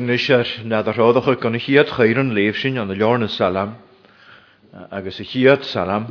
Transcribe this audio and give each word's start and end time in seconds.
Nus 0.00 0.28
ar 0.30 0.46
nad 0.64 0.86
ar 0.88 0.94
roddach 0.94 1.26
ag 1.28 1.40
gan 1.42 1.56
y 1.58 1.62
hiad 1.62 1.88
chair 1.90 2.18
yn 2.22 2.30
leif 2.36 2.58
sy'n 2.60 2.76
an 2.78 2.92
llorn 3.00 3.24
yn 3.26 3.32
salam, 3.34 3.72
agos 4.94 5.18
y 5.18 5.26
hiad 5.26 5.64
salam, 5.66 6.10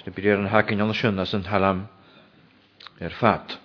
sy'n 0.00 0.14
byr 0.16 0.28
ar 0.32 0.40
yn 0.40 0.48
hacyn 0.50 0.80
an 0.80 0.92
y 0.92 0.96
sy'n 0.96 1.20
as 1.20 1.34
yn 1.36 1.44
halam 1.50 1.84
er 3.04 3.12
ffat. 3.12 3.58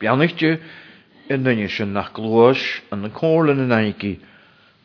yn 0.00 1.42
nyn 1.44 1.68
sy'n 1.70 1.92
nach 1.94 2.12
glwys 2.16 2.62
yn 2.94 3.06
y 3.06 3.10
cwrl 3.14 3.52
yn 3.52 3.62
y 3.64 3.66
naigi, 3.70 4.14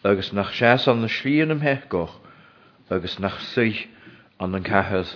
agos 0.06 0.34
nach 0.36 0.52
sias 0.54 0.88
an 0.92 1.06
y 1.06 1.10
sli 1.10 1.38
yn 1.46 1.56
ymhechgoch, 1.56 2.18
agos 2.92 3.16
nach 3.24 3.40
sych 3.54 3.86
an 4.44 4.56
yn 4.60 4.66
cahydd 4.68 5.16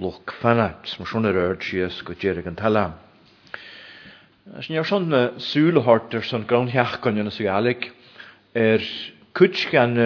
lwch 0.00 0.34
fanna, 0.40 0.70
sy'n 0.88 1.06
siwn 1.10 1.28
yr 1.30 1.38
erd 1.48 1.66
sias 1.66 2.00
gwydirig 2.08 2.48
yn 2.50 2.56
talam. 2.58 2.96
Ys 4.58 4.70
ni 4.70 4.80
ar 4.80 4.88
sy'n 4.88 5.12
sŵl 5.36 5.76
sy'n 5.76 5.84
hartr 5.86 6.24
sy'n 6.26 6.48
grawn 6.50 6.72
sy'n 6.72 6.98
gan 7.04 7.30
sy'n 7.30 7.30
y 7.30 7.36
sy' 7.36 7.92
er 8.54 8.82
cwt 9.34 9.64
gan 9.72 9.96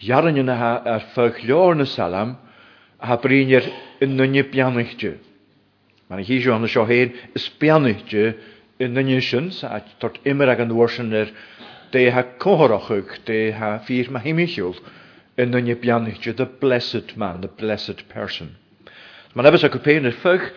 jaran 0.00 0.38
yna 0.38 0.54
er 0.86 1.00
ffych 1.16 1.40
na 1.76 1.84
salam 1.84 2.36
ha 2.98 3.18
in 3.24 3.48
no 3.48 3.60
ynnynnu 4.24 4.42
bianwydju. 4.52 5.14
man 6.08 6.24
hi 6.24 6.38
jo 6.40 6.54
an 6.54 6.66
sio 6.68 6.84
hen 6.84 7.12
ysbianwydju 7.36 8.34
ynnynnu 8.80 9.20
syns 9.20 9.64
a 9.64 9.82
tort 9.98 10.18
imer 10.24 10.48
ag 10.48 10.60
yn 10.60 10.74
warsan 10.76 11.12
yr 11.12 11.28
de 11.92 12.10
ha 12.10 12.22
kohorachuk 12.38 13.18
de 13.26 13.50
ha 13.52 13.80
vier 13.86 14.06
ma 14.10 14.22
no 14.24 14.74
ynnynnu 15.58 15.74
bianwydju 15.82 16.32
the 16.36 16.46
blessed 16.60 17.16
man, 17.16 17.40
the 17.40 17.48
blessed 17.48 18.02
person. 18.10 18.54
Mae'n 19.34 19.46
efo 19.46 19.58
sy'n 19.62 19.70
cwpein 19.70 20.06
yr 20.06 20.12
ffych 20.14 20.50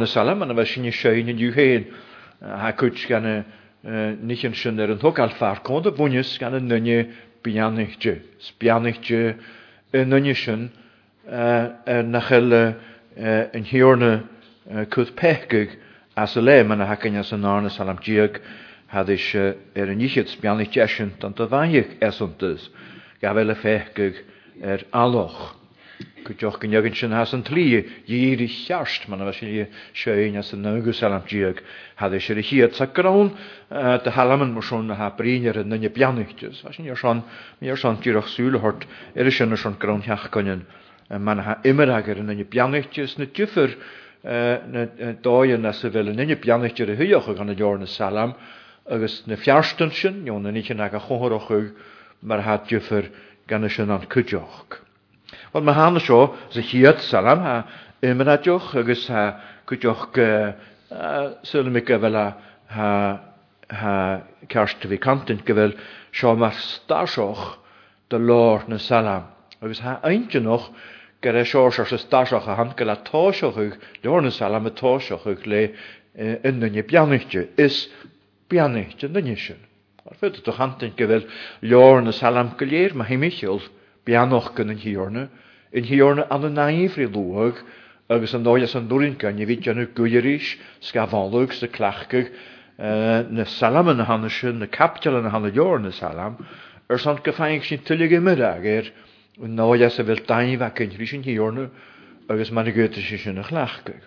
na 0.00 0.06
salam, 0.06 0.38
mae'n 0.38 0.50
efo 0.50 0.64
sy'n 0.64 0.86
i 0.88 0.92
sio 0.92 1.10
un 1.12 1.52
hen 1.54 1.84
ha 2.40 2.72
cwt 2.72 3.06
gan 3.08 3.24
y 3.28 3.42
nicht 4.22 4.44
yn 4.48 4.54
schöner 4.56 4.88
und 4.90 5.02
yn 5.04 5.12
hwg 5.12 5.58
konnte 5.66 5.90
bunis 5.92 6.28
cond 6.40 6.54
y 6.56 6.60
bwynys 7.44 7.98
spianichje 8.40 9.36
y 9.92 10.04
nynnu 10.08 10.08
äh 10.08 10.08
nachel 10.08 10.08
Sbianych 10.08 10.08
jy 10.08 10.08
y 10.08 10.08
nynnu 10.12 10.30
sy'n 10.40 10.64
nach 12.14 12.30
el 12.32 12.80
yn 13.52 13.64
hiorna 13.68 14.24
salam 17.70 17.98
diag 18.06 18.40
had 18.94 19.08
is 19.14 19.28
er 19.34 19.88
yn 19.92 20.00
ichyd 20.08 20.28
sbianych 20.32 20.76
jesyn 20.80 21.12
dan 21.20 21.32
dy 21.38 21.44
ddaich 21.44 21.88
er 24.62 24.84
aloch. 24.92 25.63
Gwydioch 26.24 26.56
gynniogan 26.62 26.94
sy'n 26.96 27.14
has 27.14 27.32
yn 27.36 27.42
tli, 27.44 27.62
i'r 28.16 28.42
i 28.42 28.46
llarst, 28.52 29.04
ma'n 29.12 29.20
fes 29.28 29.40
i 29.44 29.48
sioen 30.00 30.38
as 30.40 30.52
yn 30.56 30.62
nygws 30.64 31.02
alam 31.04 31.24
diog. 31.28 31.60
Hadde 32.00 32.20
sy'n 32.24 32.40
i 32.40 32.44
hiad 32.50 32.76
sa 32.78 32.86
grawn, 32.96 33.32
dy 34.06 34.14
halam 34.16 34.44
yn 34.46 34.54
mwysyn 34.56 34.86
er 34.86 34.88
na 34.90 34.96
ha 35.02 35.10
brin 35.18 35.44
ar 35.52 35.58
yn 35.62 35.76
yn 35.76 35.84
y 35.88 35.90
bianichtys. 35.96 36.62
Fes 36.64 36.80
i'n 36.80 36.88
sioen, 36.96 37.20
mi 37.60 37.72
ar 37.74 37.80
sioen 37.82 38.00
dirach 38.06 38.30
sŵl 38.32 38.56
hort, 38.64 38.86
er 39.16 39.28
sioen 39.36 39.52
o 39.56 39.60
sioen 39.60 39.76
grawn 39.84 40.04
hiach 40.06 40.24
gynnyn. 40.34 40.64
Ma'n 41.20 41.44
ha 41.44 41.58
imer 41.68 41.92
agar 41.98 42.22
yn 42.24 42.32
yn 42.32 42.40
y 42.46 42.48
bianichtys, 42.56 43.18
na 43.20 43.28
dyffyr, 43.28 43.76
dóin 45.24 45.60
na 45.66 45.74
sa 45.76 45.92
bhfuil 45.92 46.08
nunne 46.14 46.38
beannachttear 46.40 46.94
a 46.94 46.96
thuocha 46.96 47.34
gan 47.36 47.52
na 47.52 47.58
deor 47.58 47.76
na 47.80 47.90
salam, 47.98 48.32
agus 48.88 49.20
na 49.28 49.36
fiarstan 49.36 49.92
sin, 49.92 50.22
jón 50.24 50.46
na 50.48 50.54
níte 50.56 50.72
a 50.72 50.88
chothrochuig 50.96 51.74
mar 52.22 52.40
hat 52.48 52.64
dufar 52.72 53.10
gan 53.46 53.68
sin 53.68 53.90
an 53.90 54.08
cuideoch. 54.08 54.80
Ond 55.54 55.62
mae 55.68 55.76
hána 55.76 56.00
seo 56.02 56.32
sa 56.50 56.62
hiad 56.66 56.98
salam 56.98 57.44
a 57.46 57.52
a 58.02 58.08
ymradioch 58.10 58.72
agus 58.80 59.04
ha 59.06 59.20
gwydioch 59.70 60.00
sylmig 61.46 61.84
gyfel 61.90 62.16
ha 62.18 62.88
ha 63.82 63.92
carstu 64.54 64.90
fi 64.90 64.98
cantyn 65.04 65.44
gyfel 65.50 65.76
seo 66.10 66.32
mar 66.42 66.56
stasioch 66.58 67.44
dy 68.10 68.18
lor 68.24 68.64
na 68.66 68.80
salam. 68.88 69.28
Agus 69.62 69.78
ha 69.86 69.94
eintioch 70.10 70.66
gyda 71.22 71.46
seo 71.52 71.70
sio 71.70 71.86
sa 71.92 72.00
stasioch 72.02 72.50
a 72.50 72.58
han 72.58 72.74
gyda 72.82 72.98
tosioch 73.12 73.62
yw 73.62 73.70
lor 74.08 74.26
na 74.26 74.34
salam 74.40 74.66
y 74.66 74.74
tosioch 74.82 75.28
yw 75.36 75.46
le 75.54 75.62
e, 76.18 76.34
yn 76.50 76.66
yn 76.66 76.80
bianwchtio 76.90 77.44
is 77.68 77.84
bianwchtio 78.50 79.06
yn 79.12 79.22
yn 79.22 79.30
eisiau. 79.36 79.62
Ar 80.02 80.18
fydd 80.18 80.42
ydych 80.42 80.58
hantyn 80.64 80.98
gyfel 80.98 81.22
lor 81.62 82.02
na 82.02 82.10
salam 82.18 82.56
gylir 82.58 82.98
mae 82.98 83.12
hi 83.14 83.22
michel. 83.26 83.62
beannoch 84.04 84.54
gan 84.54 84.68
an 84.70 84.76
hiorne, 84.80 85.28
in 85.72 85.84
hiorne 85.84 86.26
an 86.30 86.44
an 86.46 86.54
naimhrí 86.58 87.06
luag 87.14 87.60
agus 88.08 88.34
an 88.34 88.42
nóas 88.44 88.74
an 88.76 88.88
dúrinca 88.90 89.32
ní 89.32 89.46
bhí 89.48 89.56
deanna 89.64 89.86
guiéis 89.96 90.50
scahálaach 90.88 91.54
sa 91.60 91.66
chclachaigh 91.72 92.28
na 93.36 93.44
salaman 93.44 93.96
na 93.98 94.04
hanne 94.04 94.28
sin 94.30 94.58
na 94.58 94.66
capteal 94.66 95.22
na 95.22 95.30
hanna 95.30 95.50
deor 95.50 95.80
na 95.80 95.90
salam, 95.90 96.36
ar 96.90 96.98
san 96.98 97.16
go 97.24 97.32
féin 97.32 97.64
sin 97.64 97.78
tuige 97.80 98.20
mu 98.20 98.36
agéir 98.36 98.90
an 99.42 99.56
nóas 99.56 99.98
a 99.98 100.04
bhfuil 100.04 100.22
daimhhe 100.28 100.70
cinrí 100.78 101.08
sin 101.12 101.22
hiorne 101.24 101.70
agus 102.28 102.50
mana 102.52 102.70
gote 102.72 103.00
sé 103.08 103.18
sin 103.18 103.34
na 103.36 103.42
chhlachaigh. 103.42 104.02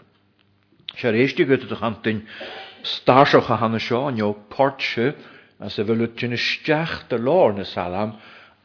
sé 0.96 1.09
rééisiste 1.12 1.47
gote 1.50 1.68
a 1.72 1.75
chatain 1.81 2.22
stáisecha 2.84 3.58
hanna 3.64 3.79
seo 3.79 4.06
an 4.08 4.18
jo 4.22 4.31
portse 4.56 5.16
a 5.59 5.69
sa 5.69 5.84
bhfuil 5.84 6.14
tuine 6.14 6.38
steach 6.38 7.09
de 7.09 7.18
lár 7.18 7.58
na 7.58 7.64
salam, 7.66 8.14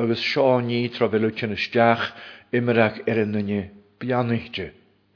agus 0.02 0.18
seo 0.26 0.54
ní 0.66 0.78
trofilúte 0.94 1.46
isteach 1.54 2.04
imimeach 2.56 2.96
ar 3.12 3.18
in 3.24 3.30
nanne 3.36 3.58
beannachte 4.02 4.64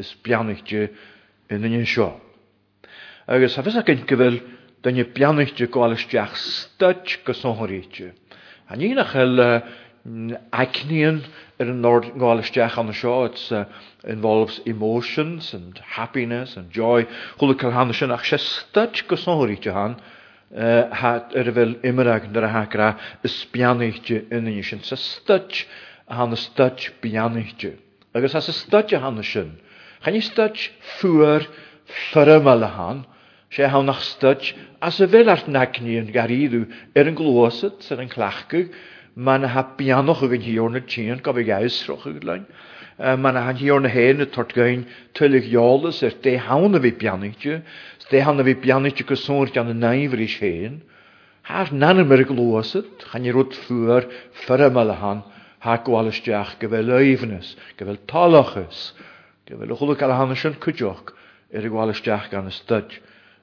is 0.02 0.10
beannachte 0.26 0.82
in 1.50 1.60
nanne 1.64 1.82
seo. 1.94 2.06
Agus 3.26 3.56
a 3.58 3.64
bheits 3.66 3.80
hafis 3.80 3.80
ac 3.80 3.90
yn 3.94 4.04
danne 4.06 4.36
dynnu 4.86 5.06
gáalaisteach 5.18 5.72
goalisteach 5.76 6.44
go 6.80 6.92
gysonhoríte. 7.30 8.12
A 8.70 8.76
ní 8.78 8.92
nach 8.94 9.10
chael 9.16 9.40
aicníon 10.54 11.24
ar 11.58 11.66
an 11.74 11.82
nord 11.82 12.12
goalisteach 12.22 12.78
an 12.78 12.94
y 12.94 12.94
seo, 13.00 13.16
it 13.30 13.42
involves 14.06 14.60
emotions 14.66 15.50
and 15.52 15.82
happiness 15.96 16.56
and 16.56 16.70
joy. 16.70 17.02
Hwlycal 17.42 17.74
hann 17.74 17.92
sin 17.92 18.14
ach 18.14 18.22
sé 18.24 18.38
se 18.38 18.70
go 18.70 18.86
gysonhoríte 19.16 19.74
hann, 19.74 19.98
hat 20.54 21.32
ar 21.40 21.48
bhfuil 21.56 21.72
imimeach 21.88 22.26
ar 22.40 22.46
hakra 22.54 22.90
hara 22.96 23.76
in 24.30 24.46
ina 24.50 24.62
sin 24.62 24.80
sa 24.82 24.96
stutch 24.96 25.66
a 26.08 26.14
hána 26.14 26.36
stad 26.36 26.78
Agus 28.14 28.34
as 28.34 28.44
sa 28.46 28.52
stad 28.52 28.92
a 28.92 29.00
hána 29.00 29.24
sin. 29.24 29.58
Chan 30.04 30.14
ní 30.14 30.22
stad 30.22 30.56
fuair 30.98 31.46
fermal 32.12 32.62
a 32.62 32.70
hán, 32.78 33.04
sé 33.50 33.66
há 33.68 33.82
nach 33.84 34.00
stad 34.00 34.42
as 34.80 35.00
a 35.00 35.08
bhfuil 35.08 35.28
art 35.30 35.46
naníon 35.46 36.12
garíú 36.12 36.66
er 36.94 37.08
an 37.08 37.14
glósad 37.16 37.82
san 37.82 37.98
an 38.00 38.08
chclachu, 38.08 38.70
man 39.16 39.42
ha 39.42 39.62
pianoch 39.76 40.22
ag 40.22 40.32
an 40.32 40.40
hiorna 40.42 40.80
tían 40.80 41.22
go 41.22 41.32
bh 41.32 41.44
gaisroch 41.44 42.06
ag 42.06 42.22
lein. 42.22 42.46
Man 42.98 43.36
a 43.36 43.42
han 43.42 43.56
hiorna 43.58 43.90
héna 43.90 44.26
tortgain 44.32 44.86
tulig 45.12 45.50
jólas 45.52 46.00
de 46.00 46.10
dé 46.22 46.38
hána 46.38 46.78
bhí 46.80 46.92
pianaite, 46.96 47.62
Dé 48.08 48.20
hanna 48.22 48.44
bhí 48.46 48.52
peanite 48.64 49.02
go 49.06 49.16
sóirt 49.20 49.56
an 49.60 49.66
na 49.70 49.74
naimhrí 49.88 50.26
séin, 50.32 50.74
Thás 51.46 51.70
nanamar 51.70 52.20
glwysyd, 52.28 52.86
chan 53.06 53.26
i 53.26 53.30
rwyd 53.34 53.54
rud 53.54 53.58
fuair 53.66 54.06
fermal 54.46 54.90
han 55.00 55.20
há 55.66 55.74
gohaisteach 55.88 56.26
diach 56.26 56.52
bhfuil 56.62 56.88
leomhnas, 56.90 57.50
go 57.78 57.86
bhfuil 57.86 57.98
talachas, 58.12 58.82
go 59.50 59.58
bhfuil 59.60 59.76
chula 59.82 59.96
gal 60.00 60.14
hanna 60.18 60.34
sin 60.40 60.54
er 60.54 61.66
y 61.66 61.70
i 61.70 62.02
diach 62.08 62.26
gan 62.32 62.46
na 62.46 62.50
stud 62.56 62.96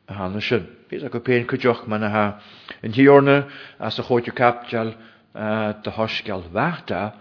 a 0.07 0.13
hanna 0.19 0.41
sin. 0.50 0.68
Bhís 0.91 1.03
a 1.07 1.12
go 1.16 1.22
péon 1.23 1.47
cuideoch 1.53 1.85
man 1.88 2.03
ha 2.16 2.40
hi 2.84 3.07
orna, 3.07 3.47
as 3.79 4.00
cap 4.35 4.68
gael 4.69 4.94
dy 5.34 5.91
hos 5.91 6.22
gael 6.25 6.44
bheta 6.57 7.13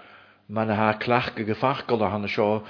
ma'na 0.50 0.76
ha 0.78 0.92
clach 0.98 1.34
go 1.36 1.44
gyffach 1.47 1.86
gael 1.86 2.02
a 2.02 2.10
hanna 2.10 2.26
seo 2.26 2.62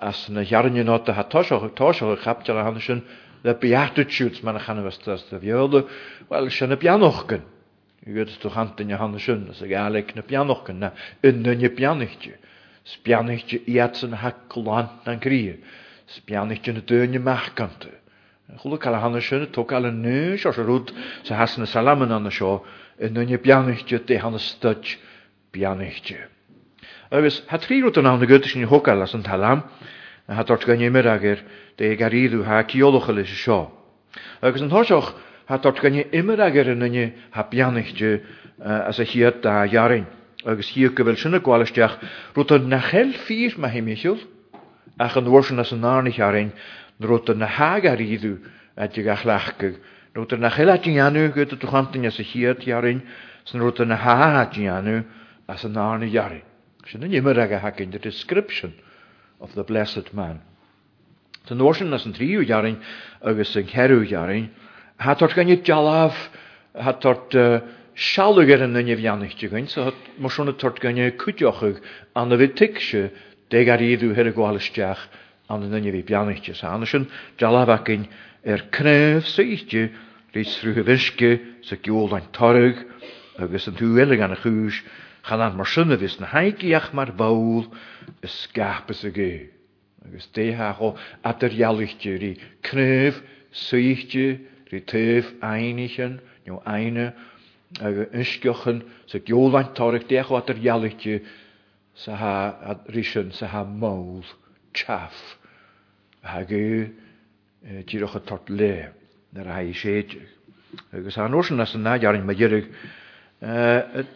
as 0.00 0.28
na 0.30 0.42
jarne 0.42 0.82
ná 0.82 0.98
a 0.98 1.24
tosio'ch 1.24 2.22
cap 2.22 2.42
gael 2.44 2.58
a 2.58 2.64
hanna 2.64 2.80
sin 2.80 3.02
the 3.42 3.54
Beatitudes 3.54 4.42
man 4.42 4.58
chan 4.58 4.78
y 4.80 4.84
fystas 4.84 5.24
dy 5.30 5.38
fiol, 5.40 5.72
wel, 6.28 6.50
sy'n 6.52 6.74
y 6.74 6.78
bianoch 6.80 7.22
gyn. 7.30 7.44
I 8.04 8.14
gyd 8.16 8.30
ystwch 8.32 8.56
antyn 8.58 8.92
y 8.94 8.98
hann 9.00 9.16
sy'n, 9.20 9.46
sy'n 9.56 9.70
galec 9.70 10.12
na 10.16 10.22
bianoch 10.26 10.62
gyn, 10.66 10.80
na 10.82 10.92
ynnyn 11.28 11.64
y 11.66 11.70
bianoch 11.76 12.14
ti. 12.20 12.34
Sbianoch 12.94 13.42
ti 13.48 13.58
i 13.74 13.78
at 13.84 14.00
yn 14.06 14.16
haclant 14.22 15.04
na'n 15.06 15.20
gri. 15.22 15.40
Sbianoch 16.16 16.60
ti 16.64 16.72
yn 16.74 16.80
y 16.82 16.84
dyn 16.88 17.16
y 17.16 17.22
machgant. 17.22 17.84
Chwlw 18.60 18.80
cael 18.82 18.96
y 18.98 19.00
hann 19.04 19.20
sy'n, 19.24 19.46
to 19.54 19.64
cael 19.68 19.88
y 19.88 19.92
nys, 19.94 20.44
os 20.48 20.58
y 20.60 20.64
rwyd 20.66 20.92
sy'n 21.28 21.38
hasan 21.40 21.64
y 21.64 21.70
salamyn 21.70 22.12
anna 22.16 22.32
sio, 22.34 22.58
ynnyn 23.04 23.36
y 23.38 23.40
bianoch 23.40 23.84
ti, 23.88 23.96
dy 24.08 24.18
hann 24.24 24.36
y 24.36 24.42
styd 24.50 24.96
bianoch 25.56 26.00
ti. 26.04 26.18
Agus, 27.10 27.40
ha 27.50 27.56
tri 27.58 27.80
rwyd 27.84 28.00
yn 28.02 28.08
awn 28.12 28.24
y 28.26 28.28
gyd 28.30 28.48
sy'n 28.52 28.64
i 28.66 28.70
hogal 28.70 29.00
as 29.04 29.14
yn 29.16 29.24
talam, 29.26 29.64
ha 30.30 30.44
dort 30.46 30.66
gan 30.68 30.82
ymer 30.86 31.08
de 31.80 31.88
garidu 32.00 32.38
ha 32.46 32.56
ceolalacha 32.70 33.14
lei 33.16 33.24
seo. 33.42 33.64
Agus 34.46 34.60
an 34.64 34.68
thoiseoch 34.72 35.10
ha 35.48 35.56
tart 35.64 35.78
gannne 35.80 36.02
ager 36.12 36.40
agur 36.46 36.68
innne 36.74 37.04
ha 37.34 37.42
beannichte 37.50 38.10
as 38.90 38.98
a 39.00 39.04
chiad 39.04 39.40
da 39.42 39.64
jaring. 39.66 40.04
agus 40.44 40.68
hi 40.74 40.84
go 40.94 41.02
bhfuil 41.04 41.16
sinna 41.22 41.40
gáalasteach 41.40 41.94
ruta 42.36 42.58
na 42.58 42.80
chel 42.88 43.10
fís 43.24 43.56
me 43.60 43.68
himimiisiúil 43.72 44.20
ach 45.04 45.16
an 45.16 45.24
bhsin 45.32 45.56
na 45.56 45.64
san 45.64 45.80
nánig 45.80 46.20
arin 46.20 46.52
ruta 47.00 47.34
na 47.34 47.46
hága 47.46 47.92
ríú 47.96 48.36
a 48.76 48.86
te 48.88 49.02
ga 49.02 49.16
chhlacha. 49.16 49.72
Ruta 50.14 50.36
na 50.36 50.50
chelatí 50.50 51.00
anú 51.00 51.32
go 51.32 51.40
a 51.42 51.46
tuchantain 51.46 52.10
sa 52.12 52.22
jarin 52.66 53.00
san 53.46 53.60
ruta 53.60 53.84
na 53.86 53.96
háhatí 53.96 54.68
anu 54.68 55.04
as 55.48 55.64
an 55.64 55.72
nána 55.72 56.06
jarin. 56.14 56.42
Sinna 56.86 57.06
nimar 57.08 57.38
aga 57.40 57.58
hacinn 57.64 57.90
the 57.90 57.98
description 57.98 58.74
of 59.40 59.54
the 59.54 59.64
blessed 59.64 60.12
man. 60.12 60.42
Tá 61.48 61.54
nósin 61.56 61.88
as 61.96 62.04
an 62.04 62.12
tríú 62.12 62.44
dearing 62.44 62.76
agus 63.24 63.56
an 63.56 63.64
ceú 63.72 64.04
dearing, 64.08 64.50
Tá 65.00 65.14
tort 65.16 65.32
gan 65.34 65.48
dealah 65.48 66.12
ha 66.84 66.92
tart 66.92 67.32
sealagar 67.96 68.60
an 68.66 68.72
nanne 68.74 68.94
bheannachte 69.00 69.48
goin, 69.48 69.66
sa 69.66 69.90
marsúna 70.20 70.52
tart 70.60 70.78
ganne 70.84 71.08
cuideochuh 71.22 71.80
anna 72.20 72.36
bhí 72.36 72.48
tiise 72.58 73.02
dé 73.50 73.64
gar 73.64 73.80
íadú 73.80 74.10
hir 74.14 74.28
a 74.28 74.32
gáalasteach 74.36 75.00
an 75.48 75.64
nanne 75.72 75.90
bhí 75.94 76.02
beannachte 76.10 76.52
hána 76.60 76.86
sin 76.92 77.08
dealahhacinn 77.40 78.04
ar 78.46 78.62
cnéh 78.78 79.24
sa 79.32 79.42
ite 79.56 79.82
rís 80.36 80.52
srúthe 80.60 80.84
bhisce 80.90 81.32
sa 81.68 81.76
giúlain 81.80 82.28
tarug 82.38 82.76
agus 83.40 83.66
an 83.68 83.76
túhuiile 83.80 84.20
an 84.28 84.36
a 84.36 84.36
chúis, 84.44 84.84
chan 85.26 85.40
an 85.48 85.56
mar 85.58 85.66
sinna 85.74 85.96
vis 86.04 86.20
na 86.20 86.28
haigiíach 86.36 86.92
mar 87.00 87.10
bhil 87.24 87.64
is 88.22 88.38
scapas 88.46 89.02
a 89.04 89.10
géh 89.10 89.48
agus 90.06 90.26
déthcho 90.32 90.94
atarhealaiste 91.28 92.12
í 92.28 92.30
cnéh 92.64 93.18
suíte 93.52 94.26
rhi 94.70 94.80
tah 94.88 95.28
ainichan 95.52 96.14
nio 96.46 96.60
aine 96.64 97.06
agus 97.84 98.08
inscechan 98.22 98.78
sa 99.10 99.18
geolaintáach 99.28 100.06
decho 100.08 100.38
atarhealaite 100.40 101.20
sa 101.94 102.16
ha 102.22 102.36
risin 102.96 103.32
sa 103.32 103.46
ha 103.52 103.62
mawl 103.64 104.24
chaff 104.72 105.18
chaaf 106.24 106.50
yw 106.56 108.06
go 108.08 108.08
a 108.16 108.20
tort 108.24 108.48
le 108.48 108.72
nar 109.36 109.46
a 109.48 109.54
ha 109.60 109.64
séideach. 109.82 110.26
Agus 110.96 111.18
an 111.18 111.30
nósan 111.32 111.56
na 111.60 111.66
san 111.68 111.84
jarin 112.00 112.24
ma 112.24 112.32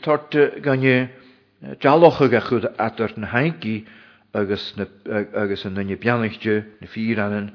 tort 0.01 0.33
gan 0.65 0.81
yw 0.81 1.09
dealocha 1.81 2.31
a 2.41 2.41
chud 2.41 2.65
atar 2.79 3.13
na 3.21 3.27
hainki, 3.37 3.85
agus 4.35 4.75
agus 5.39 5.63
yn 5.69 5.77
nynnu 5.79 5.97
bianigdju, 6.03 6.55
na 6.83 6.89
ffyr 6.91 7.21
anan, 7.23 7.51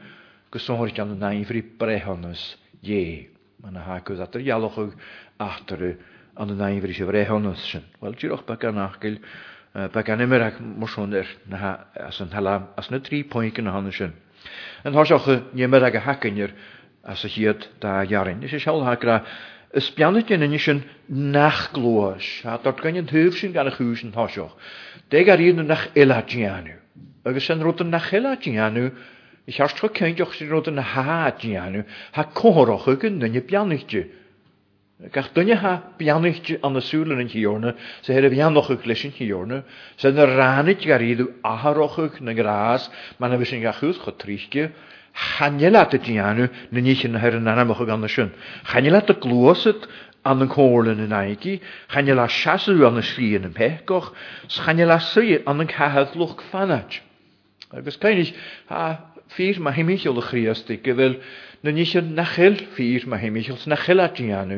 gysohor 0.53 0.91
gan 0.95 1.11
an 1.11 1.19
na 1.25 1.29
brehonus, 1.35 1.75
brehannas 1.79 2.43
dé 2.81 3.27
a 3.63 3.71
na 3.71 3.83
at 3.83 4.35
yr 4.39 4.45
ialwchwg 4.47 4.95
atyr 5.43 5.83
an 6.39 6.53
y 6.55 6.55
naifri 6.55 6.93
sy'n 6.95 7.09
brehonus 7.11 7.65
sy'n. 7.67 7.83
Wel, 7.99 8.15
ti'n 8.15 8.31
roch 8.31 8.45
bag 8.47 8.63
an 8.69 8.79
achgil, 8.79 9.17
bag 9.91 10.07
an 10.09 10.23
ymwyr 10.23 10.45
ag 10.47 10.61
mwrsion 10.63 11.11
yr, 11.19 11.27
as 11.51 12.21
yn 12.23 12.31
halam, 12.31 12.69
as 12.79 12.87
na 12.89 12.99
trí 13.03 13.21
tri 13.21 13.23
pwynt 13.27 13.59
yn 13.59 13.67
sin. 13.91 14.15
An 14.85 14.91
Yn 14.91 14.95
hosioch, 14.95 15.27
ni'n 15.53 15.73
a 15.75 15.99
hacynyr, 15.99 16.53
as 17.03 17.25
y 17.25 17.29
hyd 17.35 17.67
da 17.81 18.03
iarin. 18.05 18.39
Nes 18.39 18.53
i 18.53 18.59
siol 18.59 18.85
hagra, 18.87 19.23
Ys 19.77 19.85
bianit 19.99 20.31
yn 20.33 20.41
unig 20.41 20.63
yn 20.71 20.79
nach 21.29 21.59
glwys, 21.75 22.25
a 22.49 22.55
dod 22.63 22.79
gan 22.81 22.95
yn 22.97 23.11
hyf 23.11 23.35
sy'n 23.37 23.51
gan 23.53 23.69
y 23.69 23.73
chwys 23.75 24.01
yn 24.01 24.15
hosioch. 24.15 24.55
Deg 25.13 25.29
ar 25.29 25.43
un 25.45 25.61
yn 25.61 25.67
nach 25.69 25.83
eladianu. 25.93 26.73
Agus 27.21 27.51
yn 27.53 27.61
rwyd 27.61 27.83
yn 27.85 27.91
nach 27.93 28.09
elad 28.17 28.47
i 28.49 28.55
anu. 28.65 28.87
charstro 29.57 29.89
cyndioch 29.97 30.33
sy'n 30.37 30.49
rwyd 30.51 30.71
yn 30.71 30.81
i 30.81 31.55
anu. 31.61 31.83
ha 32.17 32.23
coroch 32.41 32.87
ag 32.89 33.05
yn 33.09 33.21
unig 33.25 33.45
bianitio. 33.49 34.07
Gach 35.13 35.29
dyna 35.37 35.55
ha 35.61 35.75
bianitio 36.01 36.57
an 36.65 36.75
y 36.75 36.81
sŵl 36.89 37.13
yn 37.13 37.29
hiorna, 37.33 37.75
sy'n 38.01 38.15
hyr 38.17 38.25
y 38.25 38.33
bianoch 38.33 38.73
ag 38.73 38.87
leis 38.89 39.05
yn 39.09 39.13
hiorna, 39.21 39.61
sy'n 40.01 40.17
y 40.17 40.25
ranit 40.33 40.81
gar 40.85 40.99
iddw 41.01 41.29
aharoch 41.45 42.01
yn 42.17 42.33
y 42.33 42.33
gras, 42.37 42.89
Mae'n 43.21 43.37
y 43.37 43.41
fysyn 43.45 43.61
gachwyd 43.63 44.01
chod 44.01 44.17
tristio, 44.21 44.73
Chanelat 45.15 45.93
y 45.95 45.99
dianu 46.05 46.47
na 46.73 46.79
nich 46.85 47.01
yn 47.07 47.17
hyr 47.19 47.37
yn 47.39 47.47
anamach 47.49 47.79
o 47.81 47.85
gan 47.89 48.03
y 48.05 48.09
Chanelat 48.15 49.09
y 49.09 49.15
glwysyd 49.23 49.87
an 50.31 50.45
yn 50.45 50.51
cwrlyn 50.51 50.99
yn 51.05 51.15
aigi, 51.19 51.55
chanela 51.93 52.27
siasw 52.29 52.83
an 52.89 52.99
y 52.99 53.03
sli 53.07 53.29
yn 53.39 53.47
ymhechgoch, 53.49 54.11
chanela 54.57 54.99
sri 55.01 55.37
an 55.49 55.63
yn 55.63 55.69
cahaddlwch 55.71 56.43
fanaj. 56.51 56.99
Agus 57.71 57.97
cainig, 58.03 58.33
a 58.69 58.81
ffyr 59.33 59.61
mae 59.65 59.77
hemichol 59.79 60.19
y 60.21 60.25
chriasti, 60.29 60.77
gyddel 60.85 61.17
na 61.63 61.71
nich 61.73 61.95
yn 62.01 62.11
nachel 62.19 62.59
ffyr 62.75 63.07
mae 63.13 63.21
hemichol, 63.23 63.59
nachel 63.71 64.03
a 64.03 64.09
Iawn, 64.19 64.53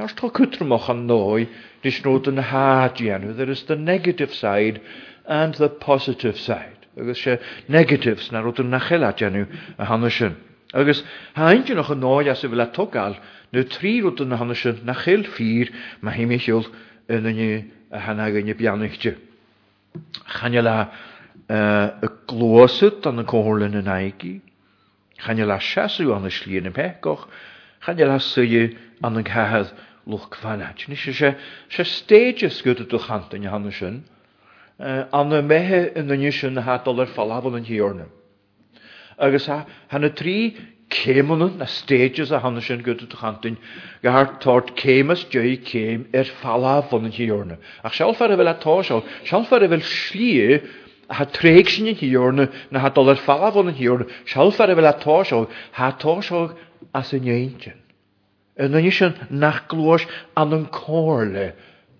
Jaws 0.00 0.14
tol 0.18 0.32
cwtrmoch 0.34 0.88
am 0.90 1.04
noi, 1.06 1.46
dis 1.84 2.00
nod 2.04 2.26
yn 2.32 2.40
hadian. 2.50 3.36
There 3.36 3.50
is 3.50 3.62
the 3.68 3.76
negative 3.76 4.34
side 4.34 4.80
and 5.28 5.54
the 5.54 5.68
positive 5.68 6.36
side 6.40 6.73
agus 7.00 7.20
sé 7.22 7.34
negatives 7.76 8.28
na 8.32 8.40
rud 8.44 8.58
an 8.62 8.68
nachel 8.70 9.04
aénu 9.08 9.46
a 9.78 9.84
hanne 9.92 10.08
sin. 10.10 10.34
Agus 10.72 11.02
haint 11.34 11.68
noch 11.74 11.90
an 11.90 12.00
náid 12.04 12.28
as 12.28 12.38
se 12.42 12.48
bfuil 12.48 12.60
a 12.64 12.70
togáil 12.76 13.16
nó 13.52 13.62
trí 13.64 14.00
rút 14.02 14.20
an 14.20 14.28
na 14.28 14.36
hanne 14.36 14.54
sin 14.54 14.78
na 14.84 14.94
chéil 14.94 15.24
fír 15.36 15.72
ma 16.02 16.10
himimiisiúil 16.12 16.68
innne 17.08 17.64
a 17.90 17.98
hena 18.00 18.28
gnne 18.30 18.54
beannichte. 18.54 19.16
Channe 20.34 20.62
le 20.62 20.74
y 21.50 22.08
glósut 22.30 23.06
an 23.10 23.20
y 23.20 23.24
cóhlin 23.24 23.74
yn 23.80 23.90
aigi, 23.98 24.36
channe 25.22 25.44
le 25.50 25.58
seasú 25.58 26.12
an 26.14 26.26
y 26.26 26.30
slíon 26.30 26.70
y 26.70 26.72
pecoch, 26.78 27.26
channe 27.84 28.06
le 28.06 28.18
syju 28.20 28.68
an 29.02 29.18
yng 29.18 29.26
nghehedd 29.26 29.74
lwch 30.08 30.38
fanat. 30.44 30.86
Nis 30.88 30.96
sé 31.10 31.34
sé 31.74 31.84
stages 31.96 32.62
gyda 32.64 32.86
dwi'n 32.94 33.04
chant 33.08 33.34
yn 33.36 33.50
hanne 33.50 33.72
sin, 33.72 34.02
Eh, 34.80 35.04
an 35.12 35.28
na 35.30 35.38
méthe 35.40 35.92
in 35.96 36.06
naniu 36.08 36.32
sin 36.32 36.54
na 36.58 36.62
hadal 36.62 36.98
ar 37.00 37.06
fallhafan 37.06 37.54
an 37.56 37.64
hiorna. 37.64 38.06
Agus 39.16 39.46
hena 39.46 40.10
trí 40.10 40.56
céimeanna 40.90 41.56
na 41.58 41.64
stéides 41.64 42.32
a 42.32 42.40
hanna 42.40 42.60
sin 42.60 42.82
go 42.82 42.92
chatain 42.94 43.56
go 44.02 44.10
th 44.24 44.40
tart 44.42 44.74
cémas 44.76 45.30
de 45.30 45.56
céim 45.58 46.06
ar 46.12 46.24
fallhafan 46.24 47.04
an 47.04 47.12
hiorna. 47.12 47.58
Ach 47.84 47.94
seall 47.94 48.14
fer 48.14 48.32
a 48.32 48.36
bhfuil 48.36 48.50
atá 48.50 48.82
seá, 48.88 49.00
seall 49.24 49.44
fer 49.44 49.62
a 49.62 49.68
bhfuil 49.68 49.86
slí 49.86 50.66
ha 51.08 51.24
tréig 51.24 51.68
sin 51.68 51.86
in 51.86 51.94
hiorna 51.94 52.50
na 52.72 52.80
hadal 52.80 53.12
ar 53.12 53.14
fallhafan 53.28 53.68
an 53.68 53.74
hiorna, 53.76 54.10
seall 54.26 54.50
fer 54.50 54.68
a 54.72 54.74
bhfuil 54.74 54.90
atá 54.90 55.24
seo, 55.24 55.46
hátá 55.76 56.18
seo 56.24 56.50
as 56.92 57.12
in 57.12 57.30
éintin. 57.30 57.78
Naniu 58.58 58.90
sin 58.90 59.14
nachglóis 59.30 60.04
an 60.36 60.52
an 60.52 60.66
cóir 60.66 61.32
le. 61.32 61.52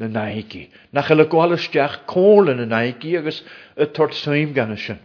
na 0.08 0.20
naigi. 0.20 0.66
Nach 0.96 1.08
chael 1.08 1.24
y 1.24 1.28
gwalysdiach 1.32 1.98
côl 2.10 2.52
yn 2.52 2.62
y 2.64 2.68
naigi 2.70 3.16
agos 3.18 3.42
y 3.76 3.86
tortsaim 3.96 4.54
gan 4.56 4.74
y 4.76 4.96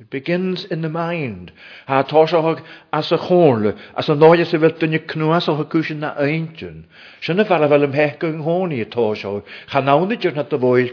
It 0.00 0.10
begins 0.10 0.64
in 0.64 0.80
the 0.82 0.88
mind. 0.88 1.52
Ha 1.86 2.02
tosiohog 2.02 2.62
as 2.92 3.12
a 3.12 3.18
chôl, 3.18 3.76
as 3.94 4.08
a 4.08 4.16
noia 4.16 4.42
sy'n 4.48 4.60
fel 4.64 4.72
dynnu 4.74 4.98
cnwas 5.06 5.46
o 5.48 5.54
hygwysyn 5.60 6.00
na 6.02 6.14
eintyn. 6.18 6.86
Sy'n 7.22 7.38
y 7.38 7.44
fara 7.46 7.68
fel 7.70 7.86
ymhec 7.86 8.24
yng 8.26 8.40
nghoni 8.40 8.80
y 8.82 8.88
tosiohog. 8.90 9.44
Cha 9.70 9.78
nawn 9.84 10.10
y 10.10 10.16
dyrna 10.18 10.42
dy 10.48 10.58
foel 10.58 10.90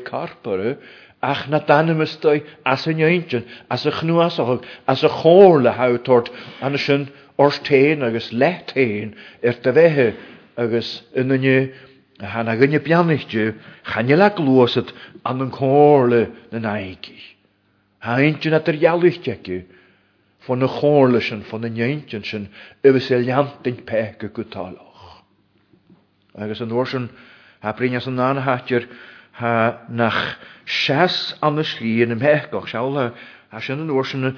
ach 1.23 1.47
na 1.49 1.59
danim 1.65 2.03
ystoi 2.05 2.43
as 2.63 2.85
yn 2.87 3.01
eintyn, 3.01 3.47
as 3.67 3.87
y 3.87 3.91
chnwas 3.97 4.37
o 4.39 4.59
as 4.85 5.01
y 5.03 5.09
chôl 5.23 5.65
y 5.65 5.73
haw 5.79 5.97
tort, 6.05 6.29
an 6.61 6.77
y 6.77 6.83
sy'n 6.85 7.09
ors 7.39 7.57
tein 7.65 8.05
agos 8.05 8.29
let 8.31 8.75
tein, 8.75 9.15
er 9.41 9.57
dyfehe 9.63 10.11
agos 10.55 10.99
yn 11.17 11.33
y 11.39 11.57
Hanna 12.27 12.55
gynne 12.59 12.79
bianichtju, 12.83 13.43
chanela 13.87 14.27
glwasat 14.35 14.91
an 15.23 15.39
yn 15.45 15.51
chorle 15.55 16.25
na 16.51 16.59
naigi. 16.59 17.15
Ha 18.03 18.17
eintjun 18.19 18.57
at 18.57 18.67
yr 18.67 18.79
jalichtjeku, 18.81 19.61
fan 20.43 20.67
y 20.67 20.69
chorle 20.73 21.21
sin, 21.23 21.45
fan 21.47 21.67
y 21.69 21.71
njeintjun 21.77 22.27
sin, 22.27 22.49
yfys 22.83 23.07
e 23.15 23.21
liantyn 23.23 23.79
peke 23.87 24.33
gwtaloch. 24.35 25.23
Agus 26.35 26.63
yn 26.63 26.75
orsin, 26.75 27.07
ha 27.63 27.71
brinjas 27.79 28.09
yn 28.11 28.19
anhatjer, 28.19 28.89
ha 29.39 29.53
nach 29.87 30.19
sias 30.67 31.35
an 31.39 31.63
y 31.63 31.67
slien 31.71 32.11
ym 32.17 32.23
hegoch, 32.23 32.67
siawl 32.71 32.99
ha 32.99 33.07
a 33.51 33.59
sin 33.59 33.79
an 33.83 33.89
orsanna 33.89 34.29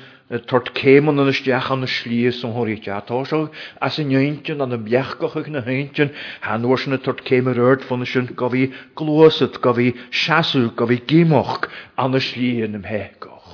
tart 0.50 0.70
céman 0.80 1.18
an 1.22 1.27
isteach 1.32 1.68
an 1.74 1.80
na 1.82 1.86
slíos 1.96 2.38
san 2.41 2.51
thoíte 2.58 2.88
atá 3.00 3.18
seo 3.32 3.39
as 3.86 3.96
san 3.98 4.08
neintin 4.12 4.63
an 4.65 4.70
na 4.74 4.77
beachcocha 4.86 5.41
na 5.56 5.60
haintin 5.65 6.10
an 6.53 6.63
orsanna 6.72 6.98
tart 7.08 7.24
céimar 7.30 7.60
ört 7.70 7.84
fanna 7.89 8.06
sin 8.12 8.27
go 8.41 8.50
bhí 8.53 8.63
glósad 9.01 9.58
go 9.65 9.74
bhí 9.80 9.88
seaú 10.22 10.62
go 10.82 10.88
bhí 10.91 10.98
gimoch 11.13 11.68
an 12.03 12.12
na 12.15 12.20
slíon 12.27 12.75
am 12.80 12.84
hécoch. 12.91 13.50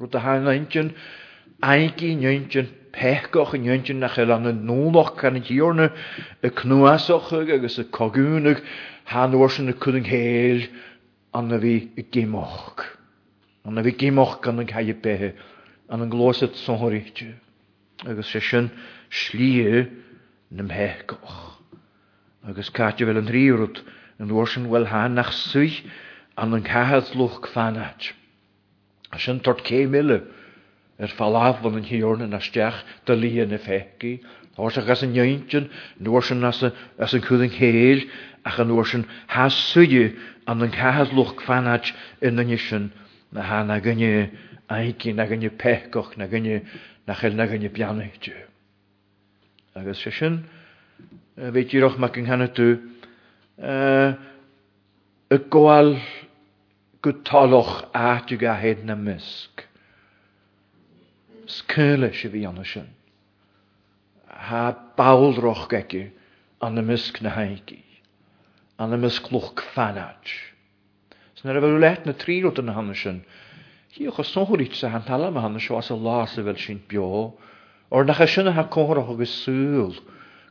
Ru 0.00 0.08
a 0.12 0.18
haintin 0.26 0.90
ací 1.70 2.10
neintin 2.24 2.66
pecoch 2.98 3.54
an 3.54 3.62
neintin 3.68 4.00
nach 4.06 4.16
cheil 4.16 4.32
an 4.38 4.42
na 4.42 4.50
nónach 4.72 5.14
gan 5.22 5.34
na 5.34 5.38
dtíorna 5.46 5.88
a 6.42 6.50
cnuasocha 6.62 7.44
agus 7.58 7.78
a 7.78 7.84
cogúnach 8.00 8.60
há 9.14 9.30
orsanna 9.46 9.72
chuing 9.84 10.02
héil 10.14 10.66
an 11.32 11.46
na 11.54 11.62
bhí 11.66 11.76
i 11.96 12.02
gimoch. 12.18 12.88
Ond 13.66 13.74
na 13.74 13.82
gym 13.82 14.18
och 14.22 14.36
gan 14.46 14.62
yn 14.62 14.68
cael 14.70 14.92
behe 15.02 15.28
an 15.90 16.04
yn 16.04 16.10
glosyd 16.12 16.52
sonhorítju. 16.54 17.32
Agus 18.06 18.28
sé 18.30 18.40
sin 18.48 18.68
slíu 19.22 19.80
na 20.54 20.62
mhecoch. 20.62 21.40
Agus 22.46 22.70
caitju 22.76 23.08
fel 23.08 23.18
yn 23.22 23.32
rhýrwyd 23.32 23.80
yn 24.22 24.30
dwarsin 24.30 24.68
wel 24.70 24.86
ha 24.92 25.02
nach 25.10 25.32
swy 25.34 25.72
an 26.38 26.54
yn 26.54 26.62
cahad 26.68 27.10
lwch 27.18 27.40
gfanat. 27.48 28.12
A 29.10 29.18
sy'n 29.18 29.40
tord 29.42 29.64
cé 29.66 29.82
mille 29.90 30.20
er 31.02 31.10
falaf 31.18 31.58
van 31.66 31.80
yn 31.80 31.88
hiorn 31.90 32.22
yn 32.22 32.38
astiach 32.38 32.84
dy 33.08 33.16
li 33.18 33.32
yn 33.42 33.54
y 33.56 33.58
fegi. 33.66 34.12
Hors 34.60 34.78
ag 34.78 34.92
as 34.94 35.02
yn 35.02 35.16
ieuntyn, 35.18 35.66
nwarsin 36.06 36.46
as, 36.46 36.62
as 37.02 37.18
yn 37.18 37.26
cwyd 37.26 37.48
yn 37.48 37.58
heil, 37.58 38.06
ac 38.46 38.62
yn 38.62 38.70
nwarsin 38.70 39.08
ha 39.34 39.48
swy 39.50 40.12
an 40.46 40.62
yn 40.62 40.70
cahad 40.78 41.10
lwch 41.18 41.34
gfanat 41.42 41.90
yn 42.30 42.38
yn 42.44 42.54
na 43.32 43.42
há 43.42 43.62
na 43.64 43.78
gnne 43.80 44.30
aici 44.68 45.12
na 45.12 45.26
gnne 45.26 45.50
pecoch 45.50 46.16
na 46.16 46.26
gnne 46.26 46.60
nachil 47.06 47.34
na 47.34 47.46
gnne 47.46 47.68
peanaite. 47.68 48.34
Agus 49.74 49.98
sé 50.02 50.10
sin 50.10 50.44
bhé 51.38 51.64
tíoch 51.68 51.98
me 51.98 52.06
an 52.06 52.26
hena 52.30 52.48
tú 52.48 52.68
i 55.30 55.38
gáil 55.54 55.98
go 57.02 57.12
talch 57.26 57.84
áú 57.94 58.44
a 58.44 58.54
héad 58.62 58.84
na 58.84 58.94
misc. 58.94 59.66
Scéile 61.46 62.12
se 62.14 62.28
bhí 62.28 62.46
anna 62.48 62.64
sin. 62.64 62.86
Tá 64.28 64.70
bailroch 64.96 65.66
geici 65.68 66.10
an 66.60 66.74
na 66.74 66.82
misc 66.82 67.20
na 67.20 67.30
haici, 67.30 67.82
an 68.78 68.90
na 68.90 68.96
miscloch 68.96 69.54
fannáid. 69.74 70.50
na 71.46 71.54
ra 71.54 71.62
bhú 71.62 71.76
leit 71.82 72.02
na 72.02 72.10
tríút 72.22 72.58
an 72.58 72.72
hanne 72.74 72.96
sin. 73.00 73.20
Chíocha 73.94 74.24
sóirt 74.26 74.74
sa 74.74 74.88
han 74.90 75.04
talla 75.06 75.30
a 75.30 75.40
hanna 75.44 75.60
seá 75.62 75.78
a 75.78 75.94
lása 76.06 76.42
bhfuil 76.42 76.58
sin 76.58 76.80
beá, 76.90 77.30
or 77.88 78.04
nacha 78.04 78.26
sinna 78.26 78.50
ha 78.52 78.66
cóthracha 78.66 79.14
agus 79.14 79.34
súl, 79.46 79.94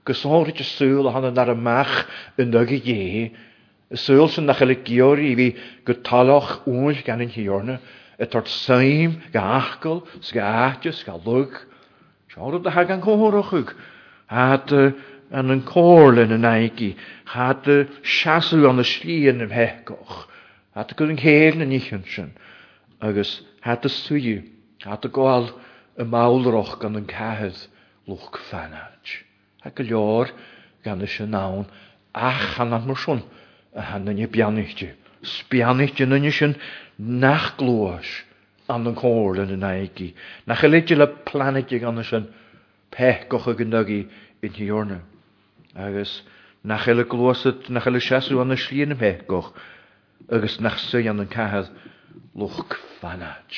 go 0.05 0.13
sóirt 0.15 0.57
a 0.57 0.63
súl 0.69 1.09
a 1.09 1.11
hanna 1.17 1.31
nar 1.35 1.51
a 1.51 1.55
meach 1.67 2.07
in 2.37 2.49
nuga 2.51 2.79
dhé, 2.81 3.31
Súl 3.93 4.27
sin 4.31 4.45
nach 4.47 4.61
le 4.61 4.75
georí 4.77 5.35
bhí 5.37 5.55
go 5.85 5.93
talach 5.93 6.63
úil 6.65 7.03
gan 7.05 7.21
in 7.21 7.29
hiorna, 7.29 7.75
y 8.17 8.25
tort 8.25 8.47
saim, 8.47 9.19
ga 9.33 9.43
achgol, 9.59 9.99
sga 10.21 10.41
atius, 10.71 11.03
ga 11.05 11.13
lwg. 11.21 11.51
Siarad 12.33 12.63
da 12.65 12.71
hag 12.71 12.89
an 12.89 13.03
cóhorachwg. 13.05 13.75
Had 14.25 14.71
an 15.35 15.53
yn 15.53 15.61
córlen 15.69 16.33
yn 16.33 16.49
aigi, 16.49 16.95
had 17.35 17.61
siasw 18.01 18.57
an 18.71 18.81
y 18.83 18.87
sli 18.95 19.19
yn 19.31 19.45
ym 19.45 19.53
hecoch. 19.53 20.23
hat 20.75 20.91
a 20.91 20.95
gur 20.99 21.09
an 21.11 21.17
chéir 21.21 21.55
na 21.55 21.63
níchan 21.69 22.01
sin 22.13 22.31
agus 23.09 23.29
het 23.67 23.85
a 23.85 23.87
suú 23.97 24.19
hat 24.83 25.05
a 25.05 25.09
gáil 25.17 25.47
i 25.95 26.03
máreach 26.03 26.73
gan 26.81 26.97
an 26.99 27.07
cehead 27.07 27.61
luch 28.07 28.35
fanid. 28.51 29.07
He 29.63 29.69
go 29.71 29.83
leor 29.87 30.33
gan 30.83 30.99
sin 31.07 31.31
nán 31.31 31.71
ach 32.13 32.59
an 32.59 32.73
an 32.73 32.83
marsún 32.91 33.23
a 33.73 33.81
henne 33.93 34.27
beanichte. 34.27 34.91
Spianichte 35.23 36.05
nunne 36.05 36.31
sin 36.31 36.57
nachglóis 36.99 38.23
an 38.67 38.85
an 38.85 38.95
cóir 38.99 39.39
in 39.47 39.59
na 39.59 39.71
éigi, 39.79 40.11
nach 40.45 40.61
a 40.63 40.67
léidir 40.67 40.97
le 40.99 41.07
planete 41.07 41.79
gan 41.79 42.03
sin 42.03 42.27
pech 42.91 43.29
gocha 43.29 43.55
gonnagi 43.55 44.09
in 44.41 44.51
hiorne. 44.51 44.99
agus 45.73 46.21
nach 46.65 46.83
chuile 46.83 47.05
glóad 47.05 47.69
nach 47.69 47.87
chuile 47.87 48.03
seaú 48.21 48.41
an 48.43 48.49
na 48.49 48.55
slíanana 48.55 48.99
pech 48.99 49.25
goch, 49.25 49.53
agus 50.29 50.59
nach 50.59 50.75
nachsa 50.77 50.99
an 51.09 51.19
an 51.19 51.27
cahad 51.27 51.69
loch 52.33 52.77
fanad. 53.01 53.53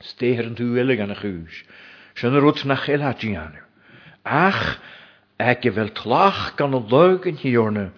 Stéhir 0.00 0.46
an 0.46 0.54
túile 0.56 0.96
gan 0.96 1.10
a 1.10 1.14
chúis, 1.14 1.62
sin 2.14 2.34
rút 2.34 2.64
nach 2.64 2.84
chéiletí 2.86 3.36
anu. 3.38 3.60
Ach 4.26 4.78
ag 5.40 5.64
i 5.64 5.70
bhfuil 5.70 5.92
tlach 6.00 6.56
gan 6.56 6.74
a 6.74 6.78
lug 6.94 7.26
an 7.26 7.36
hiorne 7.38 7.92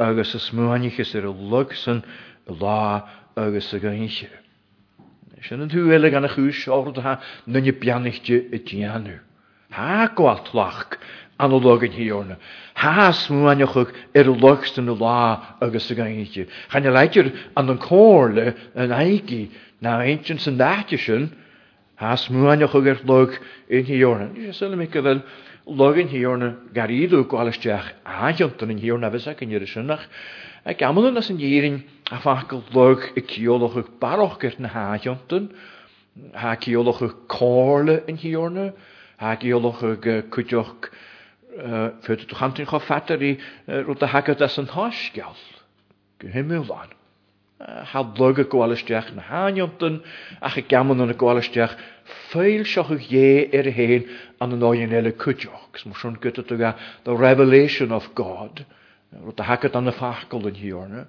agus 0.00 0.34
a 0.34 0.38
smúhanichas 0.38 1.14
ar 1.14 1.26
a 1.28 1.30
lug 1.32 1.74
san 1.74 2.02
lá 2.48 3.06
agus 3.36 3.72
a 3.74 3.78
gaise. 3.78 4.30
Sin 5.44 5.60
an 5.60 5.68
túile 5.70 6.10
gan 6.10 6.24
a 6.24 6.28
chúis 6.32 6.64
áirdatha 6.66 7.18
nunne 7.46 7.72
beanichte 7.76 8.38
i 8.52 8.58
dtíanú. 8.62 9.18
Tá 9.72 10.06
goá 10.14 10.36
tlach 10.46 10.96
anlógan 11.40 11.92
hiíorna. 11.92 12.36
Thas 12.74 13.28
muine 13.30 13.66
chuh 13.66 13.88
ar 14.14 14.24
lochstan 14.26 14.84
na 14.86 14.92
lá 14.94 15.42
agus 15.60 15.90
er 15.90 15.94
a 16.00 16.04
gaiite. 16.08 16.46
Chaine 16.70 16.90
leitir 16.92 17.32
an 17.56 17.70
an 17.70 17.78
cóir 17.78 18.32
le 18.34 18.54
an 18.76 18.90
aigi 18.90 19.50
ná 19.82 20.02
eintin 20.04 20.38
san 20.40 20.56
dáite 20.58 20.98
sin, 20.98 21.32
Thas 21.98 22.28
muine 22.30 22.68
chu 22.70 22.82
gur 22.82 22.98
log 23.04 23.38
in 23.68 23.84
hiíorna. 23.84 24.28
Ní 24.34 24.52
sena 24.54 24.76
mé 24.76 24.90
go 24.90 25.00
bhfuil 25.02 25.22
logan 25.66 26.08
hiíorna 26.08 26.56
garíadú 26.74 27.24
gáalasteach 27.28 27.92
áantan 28.06 28.70
in 28.70 28.78
hiíorna 28.80 29.10
bheits 29.10 29.26
a 29.26 29.34
idir 29.34 29.66
sinnach, 29.68 30.06
ag 30.66 30.78
gamlan 30.78 31.16
as 31.16 31.30
an 31.30 31.38
dhéing 31.38 31.82
a 32.10 32.18
fachil 32.18 32.62
log 32.74 33.02
i 33.16 33.20
ceolalachu 33.20 33.84
barochgurt 34.00 34.58
na 34.58 34.68
háantan, 34.68 35.50
Tá 36.34 36.56
ceolalachu 36.60 37.14
cóla 37.26 38.04
in 38.06 38.18
hiíorna, 38.18 38.72
Tá 39.18 39.36
geolacha 39.40 39.96
go 40.00 40.20
chuideoch 40.30 40.90
fyrt 42.00 42.28
du 42.30 42.34
chantyn 42.34 42.66
cho 42.66 42.78
fatter 42.80 43.20
i 43.22 43.36
rwyd 43.68 44.02
a 44.02 44.08
hagad 44.12 44.40
as 44.46 44.56
yn 44.62 44.70
hosgial. 44.72 45.36
Gymwyl 46.22 46.64
lan. 46.68 46.92
Hadlog 47.92 48.40
y 48.42 48.46
gwalysdiach 48.50 49.12
na 49.14 49.22
haniontyn 49.28 50.00
ach 50.40 50.56
y 50.58 50.64
gamon 50.72 51.02
yn 51.04 51.12
y 51.12 51.16
gwalysdiach 51.20 51.74
ffeil 52.30 52.64
sioch 52.66 52.90
y 52.94 53.00
ie 53.12 53.50
er 53.54 53.68
hen 53.76 54.08
an 54.42 54.56
yn 54.56 54.64
oen 54.66 54.94
el 54.98 55.10
y 55.12 55.12
cwdioch. 55.14 55.68
Mae 55.86 56.00
sy'n 56.02 56.16
gyda 56.24 56.44
dyga 56.50 56.72
the 57.06 57.14
revelation 57.14 57.92
of 57.94 58.08
God. 58.18 58.64
Rwyd 59.12 59.44
a 59.44 59.50
hagad 59.52 59.76
an 59.78 59.92
y 59.92 59.94
ffachgol 59.96 60.48
yn 60.50 60.58
hiorna. 60.58 61.04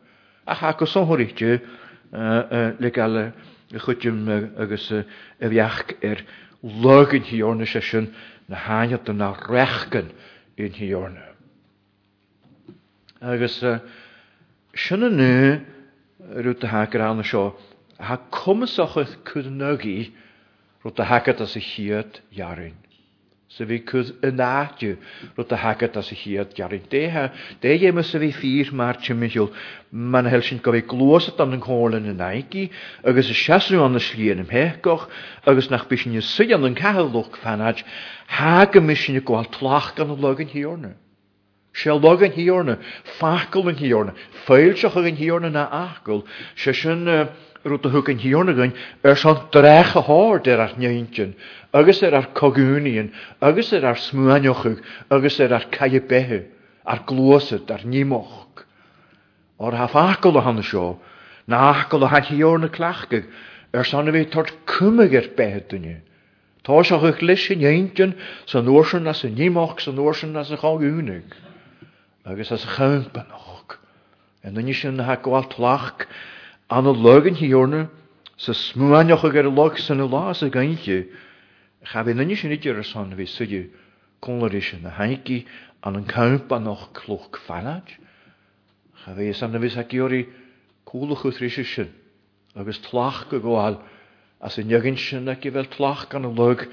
Ach 0.46 0.62
ac 0.74 0.84
os 0.86 0.98
o'n 1.00 1.08
hwrydw 1.10 1.56
le 2.84 2.94
gael 2.94 3.18
y 3.74 3.80
chwydym 3.82 4.28
agos 4.60 4.92
y 4.92 5.02
fiach 5.50 5.96
er 6.06 6.22
lygyn 6.62 7.26
hiorna 7.32 7.66
sesiwn 7.66 8.12
na 8.52 8.60
haniontyn 8.68 9.18
na 9.24 9.32
rechgan 9.50 10.12
yn 10.62 10.74
hiorna. 10.78 11.30
Agus 13.24 13.58
eh, 13.66 13.80
sy'n 14.78 15.08
yn 15.10 15.18
nhw, 15.18 15.58
rwy'n 16.44 16.68
ha 16.74 16.84
gran 16.94 17.24
sio, 17.28 17.48
ha 18.06 18.20
cwmysoch 18.42 18.98
o'ch 19.00 19.06
eich 19.06 19.18
cwdnogi 19.30 19.98
rwy'n 20.84 21.06
ha 21.10 21.22
gada 21.30 21.48
sy'n 21.54 21.68
hiad 21.72 22.20
iarin. 22.38 22.83
Så 23.54 23.68
vi 23.70 23.78
kyd 23.86 24.08
yn 24.26 24.40
adju 24.42 24.96
rwyd 25.36 25.52
y 25.54 25.58
hagad 25.62 25.98
as 26.02 26.08
y 26.10 26.16
hiad 26.18 26.56
gari. 26.58 26.80
De 26.90 27.02
Deha 27.06 27.26
de 27.62 27.70
ye 27.84 27.92
mys 27.94 28.14
fi 28.22 28.30
ffyr 28.38 28.72
mae'r 28.80 28.98
chymysiol. 29.06 29.52
mae'n 29.94 30.26
hel 30.32 30.42
sy'n 30.48 30.62
gofi 30.66 30.82
glwys 30.90 31.28
at 31.30 31.42
an 31.44 31.54
yng 31.60 31.68
yn 32.00 32.10
y 32.10 32.14
naigi, 32.24 32.64
agos 33.06 33.30
y 33.30 33.36
siasnw 33.44 33.78
an 33.86 34.00
y 34.00 34.02
sli 34.02 34.32
yn 34.34 34.42
ymhegoch, 34.42 35.06
agos 35.46 35.70
nach 35.70 35.86
bys 35.92 36.08
yn 36.10 36.18
y 36.18 36.24
sy'n 36.26 36.56
an 36.58 36.66
yng 36.72 36.80
cahalwch 36.82 37.38
fanaj, 37.44 37.84
hag 38.40 38.74
ymys 38.82 39.06
yn 39.12 39.22
y 39.22 39.22
gwael 39.22 39.46
tlach 39.54 39.94
gan 39.96 40.10
y 40.10 40.16
log 40.18 40.22
logan 40.42 40.50
hiorna. 40.56 40.96
log 42.02 42.26
yn 42.26 42.34
hiorna, 42.40 42.80
ffacol 43.22 43.70
yn 43.70 43.78
hiorna, 43.86 44.18
ffeilsioch 44.48 44.98
yn 44.98 45.14
hiorna 45.22 45.54
na 45.60 45.68
agol, 45.86 46.26
sy'n 46.58 47.06
rút 47.66 47.86
a 47.86 47.90
thugan 47.90 48.18
hiúnagan 48.20 48.72
ar 49.08 49.16
san 49.16 49.38
drecha 49.56 50.02
háir 50.08 50.36
ar 50.40 50.48
er 50.54 50.62
ar 50.66 50.74
neintjin, 50.82 51.32
agus 51.74 52.02
er 52.04 52.14
ar 52.16 52.20
ar 52.24 52.28
cogúnaíon, 52.36 53.10
agus 53.42 53.70
ar 53.78 53.86
ar 53.92 54.00
smúaneochuig, 54.08 54.80
agus 55.16 55.40
ar 55.46 55.54
ar 55.58 55.66
caibethe, 55.72 56.40
ar 56.86 57.00
glósad, 57.08 57.72
ar 57.72 57.84
nímoch. 57.86 58.66
Or 59.58 59.72
haf 59.74 59.94
acal 59.94 60.36
a 60.38 60.42
hanna 60.42 60.64
seo, 60.64 61.00
na 61.48 61.72
acal 61.74 62.04
a 62.04 62.08
er 62.12 62.20
ha 62.22 62.22
hiúna 62.30 62.70
clachgaig, 62.70 63.24
ar 63.74 63.86
san 63.86 64.08
bhé 64.12 64.30
tart 64.32 64.52
cumig 64.66 65.16
ar 65.16 65.30
behetunne. 65.38 66.02
Tá 66.64 66.76
se 66.84 66.96
chuch 67.00 67.22
leis 67.22 67.46
sin 67.46 67.60
neintjin 67.60 68.16
san 68.46 68.66
nósin 68.66 69.08
as 69.08 69.20
san 69.20 69.36
nímoch 69.36 69.80
san 69.82 69.96
nósin 69.96 70.36
as 70.38 70.52
a 70.52 70.58
cogúnaig, 70.58 71.32
agus 72.26 72.52
as 72.52 72.64
a 72.64 72.68
champanach. 72.76 73.80
En 74.44 74.56
dan 74.56 74.68
is 74.68 74.84
een 74.84 75.00
hakwal 75.00 75.48
tlach 75.48 76.04
an 76.70 76.86
logan 76.86 77.36
hiorne 77.36 77.90
sa 78.38 78.52
smuanioch 78.54 79.24
ag 79.26 79.36
ar 79.38 79.50
log 79.50 79.78
san 79.78 80.00
y 80.00 80.08
las 80.08 80.42
y 80.44 80.50
gaintje, 80.50 81.10
cha 81.86 82.04
fi 82.04 82.14
nynnu 82.14 82.36
sy'n 82.40 82.56
idir 82.56 82.80
ys 82.80 82.94
hon 82.96 83.12
fi 83.18 83.26
sydd 83.28 83.56
conloris 84.24 84.70
yn 84.78 84.88
y 84.88 84.94
haigi 84.98 85.40
an 85.84 85.98
yn 86.00 86.08
cawmp 86.08 86.52
an 86.56 86.70
o'ch 86.72 86.86
clwch 86.96 87.40
fanad. 87.46 87.90
Cha 89.04 89.14
fi 89.18 89.30
ys 89.34 89.44
anna 89.44 89.60
fi 89.60 89.70
sa 89.74 89.84
giori 89.84 90.24
cwlwch 90.88 91.26
wrth 91.28 91.42
rysio 91.44 91.66
sy'n, 91.68 91.92
agos 92.56 92.80
tlach 92.88 93.26
go 93.30 93.40
goal, 93.44 93.78
a 94.40 94.50
sy'n 94.50 94.72
ygyn 94.78 94.98
sy'n 95.00 95.28
ac 95.32 95.46
i 95.46 95.52
fel 95.54 95.68
tlach 95.76 96.08
gan 96.12 96.28
y 96.28 96.32
log 96.32 96.64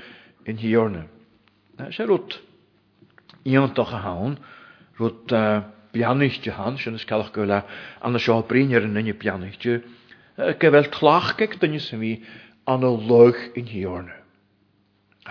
yn 0.46 0.60
hiorne. 0.62 1.06
Na, 1.76 1.90
sy'n 1.92 2.08
rwt, 2.10 2.38
i 3.50 3.58
ond 3.58 3.78
o'ch 3.78 3.94
a 3.98 4.02
hawn, 4.06 4.38
rwt 5.00 5.34
uh, 5.36 5.60
bianichtje 5.92 6.52
han, 6.52 6.78
sin 6.78 6.94
is 6.94 7.04
calach 7.06 7.32
gola, 7.34 7.62
an 8.06 8.16
seo 8.22 8.40
brinir 8.48 8.86
yn 8.86 8.98
yna 9.00 9.14
bianichtje, 9.18 9.78
gefel 10.62 10.86
tlach 10.94 11.32
geg 11.40 11.56
dyn 11.62 11.76
sy'n 11.82 12.02
fi 12.04 12.12
an 12.70 12.86
y 12.86 12.90
lwg 13.08 13.40
yn 13.58 13.70
hiorna. 13.70 14.16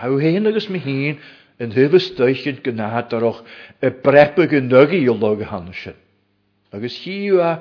Hau 0.00 0.18
hen 0.22 0.48
agos 0.48 0.68
mi 0.70 0.80
hun 0.84 1.16
yn 1.60 1.74
hyfys 1.76 2.10
dychyd 2.18 2.62
gynnad 2.64 3.12
ar 3.16 3.26
och 3.30 3.40
y 3.84 3.90
brepa 4.04 4.46
gynnygu 4.52 5.00
i 5.00 5.08
lwg 5.10 5.46
han 5.50 5.72
sin. 5.76 5.96
Agos 6.72 6.98
hi 7.04 7.16
yw 7.30 7.40
a 7.42 7.52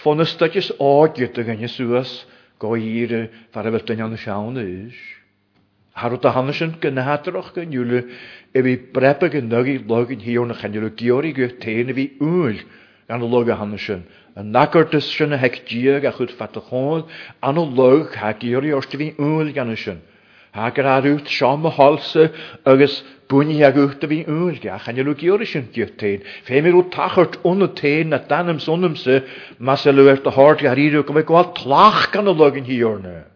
ffon 0.00 0.24
ystadjus 0.26 0.72
ogyd 0.84 1.38
ag 1.40 1.54
yn 1.54 1.64
yswas 1.66 2.18
go 2.62 2.74
i'r 2.76 3.26
farafel 3.54 3.86
dyn 3.88 4.04
yn 4.08 4.18
y 4.18 4.22
siawn 4.22 4.60
ys. 4.60 4.98
Harw 5.96 6.20
a 6.24 6.30
hannes 6.36 6.58
yn 6.64 6.72
gynhadroch 6.80 7.46
gan 7.56 7.70
ywle 7.76 8.00
e 8.52 8.60
fi 8.64 8.72
nag 9.40 9.66
i 9.66 9.76
log 9.92 10.10
yn 10.16 10.20
hiwn 10.24 10.50
ach 10.54 10.64
anywle 10.68 10.90
giori 11.02 11.30
gwych 11.38 11.54
tein 11.62 11.88
e 11.88 11.94
fi 11.98 12.04
ŵl 12.24 12.58
gan 13.12 13.22
y 13.22 13.26
log 13.34 13.48
a 13.48 13.56
hannes 13.60 13.86
yn. 13.94 14.02
Y 14.36 14.42
nagor 14.56 14.84
dys 14.94 15.08
sy'n 15.14 15.32
y 15.32 15.38
hec 15.44 15.56
diag 15.70 16.04
a 16.04 16.12
chwyd 16.18 16.34
ffatochol 16.40 17.06
an 17.50 17.56
y 17.56 17.64
log 17.78 18.12
ha 18.20 18.34
giori 18.42 18.74
os 18.80 18.84
ti 18.92 19.00
fi 19.02 19.08
ŵl 19.22 19.54
gan 19.56 19.72
ys 19.76 19.86
yn. 19.94 20.02
Ha 20.58 20.68
gyr 20.76 20.84
ar 20.96 21.08
ywt 21.14 21.32
siom 21.38 21.64
y 21.64 21.72
holse 21.78 22.26
agos 22.74 22.98
bwyni 23.32 23.56
ag 23.70 23.78
ywt 23.86 24.04
fi 24.12 24.18
ŵl 24.28 24.58
gan 24.66 24.76
ach 24.76 24.90
anywle 24.92 25.14
giori 25.24 25.48
sy'n 25.54 25.70
gwych 25.78 25.94
tein. 26.02 26.28
Fe 26.50 26.60
mi 26.60 26.74
rw 26.76 26.84
tachart 26.98 27.38
o'n 27.52 27.64
y 27.64 27.70
tein 27.80 28.12
na 28.12 28.20
danym 28.34 28.60
sonnym 28.68 29.00
se 29.06 29.22
mas 29.70 29.88
y 29.88 29.96
lwyr 29.96 30.20
dy 30.28 30.34
hord 30.36 30.60
gyr 30.66 30.76
i'r 30.84 30.98
yw'r 31.00 31.08
gwael 31.24 31.54
tlach 31.62 32.10
gan 32.12 32.28
y 32.28 32.36
log 32.42 32.60
yn 32.60 32.68
hiwrna. 32.68 33.14
E. 33.24 33.26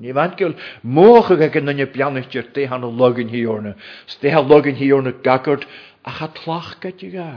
Ní 0.00 0.12
bhainceil 0.12 0.52
mócha 0.96 1.36
ag 1.46 1.54
in 1.58 1.64
nanne 1.66 1.86
peanachtir 1.92 2.44
téhan 2.56 2.84
an 2.88 2.96
logan 3.02 3.28
híorna, 3.34 3.70
stéthe 4.14 4.42
logan 4.48 4.74
híorna 4.80 5.12
gacart 5.28 5.66
a 6.04 6.10
cha 6.16 6.26
tlach 6.36 6.74
gaiti 6.82 7.08
ga. 7.14 7.28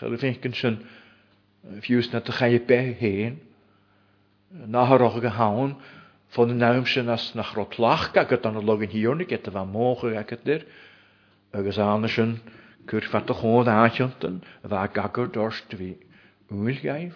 Chail 0.00 0.14
a 0.14 0.16
fécinn 0.22 0.54
sin 0.60 0.78
fiús 1.84 2.08
na 2.12 2.20
a 2.24 2.32
chaé 2.38 2.58
be 2.68 2.78
héin, 3.00 3.34
náthrácha 4.76 5.20
go 5.20 5.28
hán 5.40 5.74
fan 6.34 6.50
an 6.54 6.58
náim 6.62 6.86
sin 6.92 7.10
as 7.16 7.26
nach 7.36 7.52
ro 7.58 7.66
tlach 7.74 8.06
gagat 8.16 8.46
an 8.48 8.56
logan 8.70 8.88
híorna 8.96 9.24
get 9.28 9.46
a 9.48 9.50
bh 9.50 9.56
er. 10.48 10.64
Een 10.64 10.64
agus 11.62 11.78
anna 11.78 12.08
wat 12.88 13.02
te 13.02 13.08
fe 13.08 13.18
a 13.18 13.22
chód 13.22 13.66
waar 13.66 13.90
a 13.90 13.90
bheith 13.90 14.92
gagur 15.00 15.28
dorst 15.36 15.76
bhí 15.80 15.92
úil 16.48 16.80
gaibh, 16.80 17.14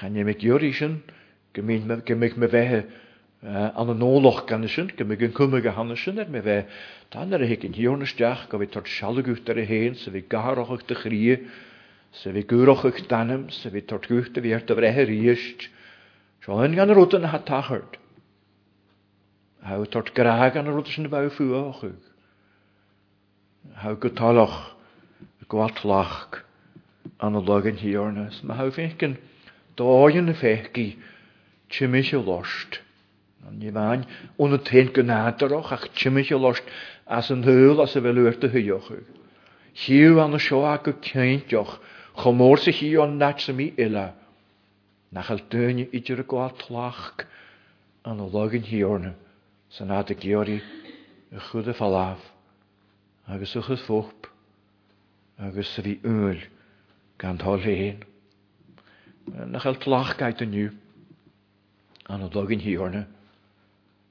Chanje 0.00 0.24
me 0.24 0.34
Jorisian, 0.34 1.02
gemig 1.54 2.36
me 2.36 2.46
wehe 2.50 2.84
an 3.42 3.90
an 3.90 4.02
óloch 4.02 4.46
gannesin, 4.46 4.90
gemig 4.96 5.22
an 5.22 5.32
han 5.36 5.72
hannesin 5.74 6.18
er 6.18 6.26
me 6.28 6.40
bheith 6.40 6.66
Dan 7.12 7.32
er 7.32 7.42
a 7.42 7.46
hiic 7.46 7.64
an 7.68 7.74
hiornesteach 7.78 8.48
go 8.48 8.58
bhí 8.62 8.68
tart 8.72 8.86
sealagút 8.88 9.48
ar 9.54 9.58
a 9.58 9.66
héin 9.70 9.94
sa 9.94 10.10
bhí 10.10 10.24
garochacht 10.28 10.90
a 10.90 10.94
chrí, 11.02 11.46
sa 12.10 12.30
bhí 12.30 12.42
gúrochacht 12.54 13.06
danim, 13.08 13.48
sa 13.50 13.68
bhí 13.70 13.84
tart 13.86 14.08
gúta 14.08 14.42
bhí 14.42 14.50
a 14.52 14.58
bhreithe 14.72 15.06
ríist, 15.10 15.68
Seo 16.44 16.58
an 16.58 16.74
gan 16.74 16.88
rúta 16.90 17.20
na 17.20 17.28
hatachart. 17.30 17.96
Ha 19.62 19.76
tart 19.84 20.12
graag 20.14 20.56
an 20.56 20.66
rúta 20.66 20.90
sin 20.92 21.06
bh 21.08 21.30
fuáchug. 21.38 21.94
Ha 23.82 23.94
go 23.94 24.08
talach, 24.08 24.74
gwatlach 25.48 26.42
an 27.20 27.34
y 27.36 27.40
logan 27.46 27.76
hiornas. 27.76 28.42
Mae 28.42 28.56
hawf 28.58 28.76
eich 28.76 28.98
Dáin 29.76 30.26
na 30.26 30.32
fécií 30.34 30.96
tiimiise 31.68 32.16
lost. 32.18 32.80
An 33.46 33.58
ní 33.58 33.70
bhain 33.72 34.04
úna 34.38 34.58
tain 34.58 34.86
go 34.92 35.02
ach 35.58 36.04
lost 36.30 36.62
as 37.06 37.30
an 37.34 37.42
thuúil 37.42 37.82
as 37.82 37.96
a 37.96 38.00
bhfuúirta 38.00 38.48
thuochu. 38.52 38.96
Hiú 39.74 40.20
anna 40.24 40.38
seoá 40.38 40.76
go 40.84 40.92
céinteoch 40.92 41.72
chomór 42.16 42.58
sa 42.58 42.70
híí 42.70 43.02
an 43.02 43.18
neit 43.18 43.40
sa 43.40 43.52
mí 43.52 43.72
Nach 43.76 43.98
nachil 45.12 45.40
duine 45.50 45.86
idir 45.92 46.20
a 46.20 46.22
gáil 46.22 46.50
tlach 46.62 47.16
an 48.04 48.16
de 48.18 48.22
logan 48.30 48.62
hiíorna 48.62 49.14
san 49.70 49.90
a 49.90 49.98
a 50.00 50.14
chud 51.40 51.68
a 51.68 52.16
agus 53.26 53.56
agus 55.38 55.78
na 59.26 59.44
nach 59.58 59.66
el 59.66 60.34
yn 60.44 60.52
yw. 60.56 60.70
an 62.12 62.24
o 62.24 62.28
dlog 62.32 62.50
yn 62.52 62.60
hi 62.60 62.74
hiorne. 62.74 63.04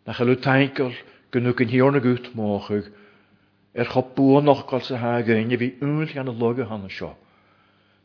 Na 0.07 0.13
chael 0.17 0.31
o 0.33 0.35
tainkel 0.41 0.95
gynnwg 1.31 1.61
yn 1.61 1.69
hi 1.69 1.77
hiorne 1.77 1.99
gwt 2.01 2.31
mochwg 2.33 2.87
er 3.77 3.85
chob 3.93 4.09
bwon 4.17 4.49
och 4.49 4.65
gol 4.71 4.81
sy 4.81 4.95
ha 5.03 5.19
gynnu 5.27 5.59
fi 5.61 5.69
ŵnl 5.85 6.13
gan 6.15 6.31
y 6.31 6.33
log 6.33 6.61
o 6.63 6.69
hann 6.71 6.89
sio. 6.89 7.11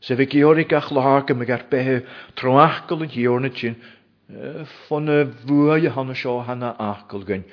Se 0.01 0.15
fe 0.15 0.27
giori 0.29 0.67
gach 0.69 0.91
lohag 0.93 1.33
yma 1.33 1.45
gair 1.49 1.65
behe 1.73 1.97
troachgol 2.37 3.01
yn 3.05 3.09
hi 3.15 3.25
hiorne 3.25 3.49
tyn 3.57 3.75
ffon 4.73 5.09
y 5.15 5.19
fwy 5.47 5.89
o 5.89 5.93
hann 5.97 6.13
sio 6.13 6.37
hana 6.45 6.75
achgol 6.91 7.25
gyn 7.25 7.43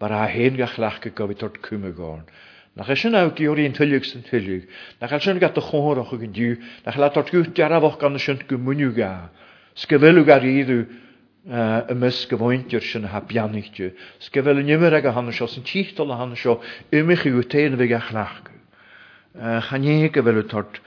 bar 0.00 0.10
a 0.12 0.24
hen 0.26 0.58
gach 0.58 0.74
lach 0.82 0.98
gofyd 1.14 1.46
o'r 1.46 1.58
gorn. 1.94 2.26
Nach 2.76 2.88
e 2.90 2.94
sin 2.98 3.14
awgi 3.14 3.44
o'r 3.50 3.60
un 3.62 3.74
tyliwg 3.76 4.02
sy'n 4.06 4.24
tyliwg. 4.26 4.62
Nach 4.98 5.12
e 5.14 5.18
sin 5.22 5.38
gata 5.38 5.62
chôr 5.62 6.00
o'ch 6.02 6.14
yn 6.16 6.32
diw. 6.34 6.54
Nach 6.86 6.96
e 6.98 6.98
al 6.98 7.06
atort 7.06 7.30
gwyth 7.30 7.52
o'ch 7.54 7.98
gan 8.00 8.18
y 8.18 8.22
sin 8.24 8.40
gymwnyw 8.50 8.90
ga. 8.96 9.10
Sgyfelw 9.78 10.24
gar 10.26 10.42
iddw 10.48 10.80
y 11.46 11.96
mys 12.00 12.18
gyfoenti'r 12.32 12.84
sin 12.88 13.06
ha 13.12 13.20
bianych 13.30 13.70
diw. 13.78 13.92
Sgyfelw 14.26 14.64
nimer 14.66 14.96
ag 14.98 15.06
a 15.06 15.14
hann 15.14 15.30
o 15.30 15.36
sy'n 15.38 15.68
tîht 15.70 16.02
a 16.02 16.18
hann 16.18 16.34
o 16.34 16.56
ymych 16.98 17.22
i 17.30 17.34
wytein 17.36 17.78
fyg 17.78 17.94
gach 17.94 18.10
nach. 18.16 18.42
Chanie 19.70 20.10
gyfelw 20.14 20.42
tord 20.50 20.82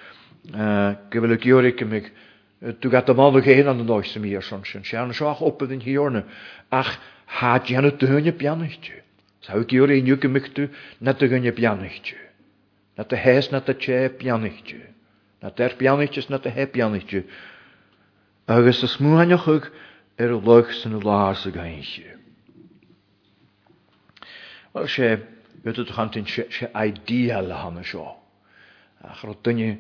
gyfelw 0.52 1.39
gymig 1.39 1.78
dwi 1.80 2.06
Dw 2.84 2.89
gata 2.91 3.13
mawr 3.13 3.45
hyn 3.45 3.67
an 3.69 3.84
yn 3.84 3.91
oes 3.93 4.15
ym 4.17 4.23
i 4.26 4.32
ar 4.36 4.41
son 4.43 4.63
sin. 4.65 4.82
Sian 4.84 5.12
sioach 5.13 5.43
opydd 5.45 5.76
yn 5.76 5.84
hiorna. 5.86 6.23
Ach, 6.73 6.89
ha 7.38 7.60
dian 7.62 7.86
y 7.86 7.91
dynia 8.02 8.34
bianych 8.34 8.80
diw. 8.82 9.04
Saukiorin 9.48 10.08
jukemuktu 10.12 10.64
na 11.06 11.12
te 11.14 11.28
gunje 11.32 11.52
pianichtje. 11.58 12.18
Na 12.98 13.04
te 13.10 13.16
hees, 13.24 13.46
na 13.52 13.60
te 13.66 13.74
tje 13.74 14.00
niet 14.44 14.70
Na 15.42 15.50
ter 15.58 15.72
pianichtjes 15.80 16.28
na 16.30 16.38
te 16.44 16.50
he 16.50 16.66
pianichtje. 16.76 17.24
Agus 18.58 18.84
is 18.88 18.98
moe 18.98 19.20
aan 19.20 19.28
jochug 19.30 19.72
er 20.16 20.34
leug 20.50 20.74
zijn 20.74 21.02
laarse 21.04 21.52
geintje. 21.52 22.04
Wel 24.72 24.88
sé 24.88 25.20
ach, 26.78 26.92
A 29.10 29.14
grotunje 29.14 29.78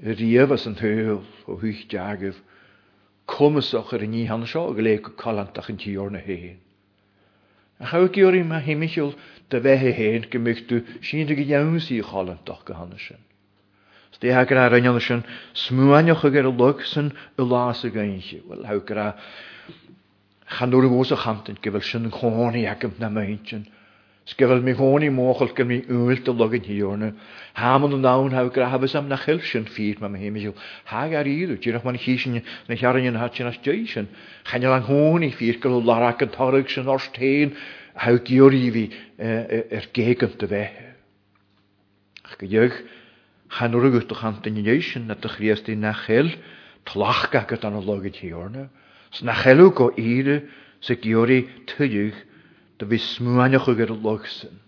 rievas 0.00 0.66
an 0.66 0.74
thuil 0.74 1.18
ó 1.50 1.60
huicht 1.60 1.90
deagah, 1.90 2.34
Kommasach 3.26 3.92
ar 3.92 4.00
A 7.82 7.84
chawgio'r 7.90 8.36
i 8.38 8.42
ma 8.48 8.58
himisiol 8.64 9.08
dy 9.52 9.58
fehe 9.62 9.90
hen 9.98 10.26
gymygdw 10.34 10.76
sy'n 11.08 11.26
dy 11.30 11.36
gydiews 11.38 11.88
i 11.90 11.96
cholan 12.10 12.38
doch 12.50 12.60
gyhanna 12.68 12.98
sy'n. 13.04 13.24
Sti 14.18 14.34
ha 14.36 14.44
gyda 14.50 14.66
rhaen 14.74 15.00
sy'n 15.06 15.24
smwanioch 15.64 16.22
ag 16.28 16.38
er 16.42 16.48
y 16.50 16.52
lwg 16.58 16.84
sy'n 16.92 17.10
y 17.42 17.48
las 17.54 17.82
y 17.88 17.90
gain 17.96 18.14
si. 18.28 18.38
Wel 18.52 18.62
haw 18.70 18.78
gyda 18.92 19.08
chanwr 20.58 20.86
yn 20.86 20.94
gwrs 20.94 21.14
o 21.16 21.20
chantyn 21.24 21.58
gyfel 21.66 21.86
sy'n 21.90 22.08
chwni 22.20 22.68
ag 22.76 22.86
ymna 22.90 23.10
meint 23.18 23.50
sy'n 23.50 23.66
Sgyfel 24.30 24.60
mi 24.64 24.70
hwn 24.78 25.02
i 25.04 25.08
mochol 25.14 25.48
gyda 25.50 25.64
mi 25.68 25.76
ŵl 25.90 26.20
dy 26.26 26.30
logyn 26.40 26.62
hi 26.66 26.74
o'n 26.88 27.00
Hamon 27.60 27.96
yn 27.96 28.04
nawn 28.06 28.36
hawg 28.36 28.50
gyda 28.56 28.68
hafys 28.74 28.94
am 29.00 29.08
na 29.12 29.16
chylsion 29.22 29.64
ffyd 29.70 29.98
ma'n 30.04 30.14
hyn 30.20 30.36
i 30.38 30.44
siw. 30.44 30.52
Hag 30.90 31.16
ar 31.20 31.26
iddw, 31.30 31.56
dyn 31.64 31.78
o'ch 31.80 31.82
ma'n 31.88 31.98
chysyn 32.04 32.36
na 32.68 32.78
hiarn 32.82 33.08
yn 33.10 33.18
hatyn 33.22 33.48
as 33.50 33.58
dyson. 33.66 34.06
Chan 34.50 34.68
ylang 34.70 34.86
hwn 34.90 35.26
i 35.28 35.32
gael 35.40 35.74
o 35.74 35.80
larac 35.88 36.22
yn 36.26 36.30
torag 36.38 36.70
sy'n 36.70 36.86
ors 36.94 37.08
tein 37.18 37.56
hawg 38.04 38.30
i 38.30 38.38
o'r 38.46 38.56
i 38.62 38.64
fi 38.76 38.84
e, 39.18 39.26
e, 39.26 39.60
er 39.80 39.90
gegant 39.98 40.38
dy 40.44 40.52
fe. 40.54 40.62
Ach 42.22 42.38
gydig, 42.44 42.78
chan 43.58 43.74
o'r 43.74 43.90
gwtwch 43.96 44.22
antyn 44.30 44.62
i 44.62 44.68
eisyn 44.76 45.10
na 45.10 45.18
dychriast 45.24 45.66
i 45.66 45.74
na 45.82 45.96
chyl 46.06 46.30
tlach 46.92 47.26
gagad 47.34 47.66
an 47.68 47.80
o 47.82 47.82
logyd 47.90 48.22
hi 48.22 48.30
o'n 48.44 48.68
Sna 49.18 49.34
chylw 49.42 49.72
go 49.82 49.90
i'r 50.06 50.36
sy'n 50.78 51.02
gyori 51.04 51.42
tydig 51.74 52.22
dy 52.80 52.88
fi 52.92 52.98
smwaniach 53.04 53.68
ag 53.68 53.80
ar 53.84 53.92
y 53.92 53.96
logsyn. 54.06 54.58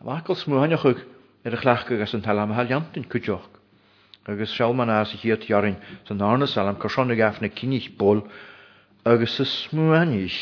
A 0.00 0.06
bachol 0.06 0.36
smwaniach 0.38 0.84
ag 0.90 1.00
ar 1.44 1.56
y 1.56 1.60
chlachgag 1.62 2.02
as 2.04 2.14
yn 2.16 2.24
tal 2.24 2.40
am 2.42 2.54
haliantyn 2.56 3.08
cwjoch. 3.12 3.46
Agus 4.30 4.54
siol 4.56 4.72
ma'n 4.76 4.88
as 4.92 5.10
i 5.12 5.18
hiat 5.20 5.44
iorin 5.50 5.76
sy'n 6.08 6.22
arna 6.24 6.46
salam 6.48 6.78
gaf 6.80 7.40
na 7.42 7.48
cynnich 7.52 7.90
bol 8.00 8.22
agus 9.04 9.34
y 9.40 9.44
smwanioch 9.44 10.38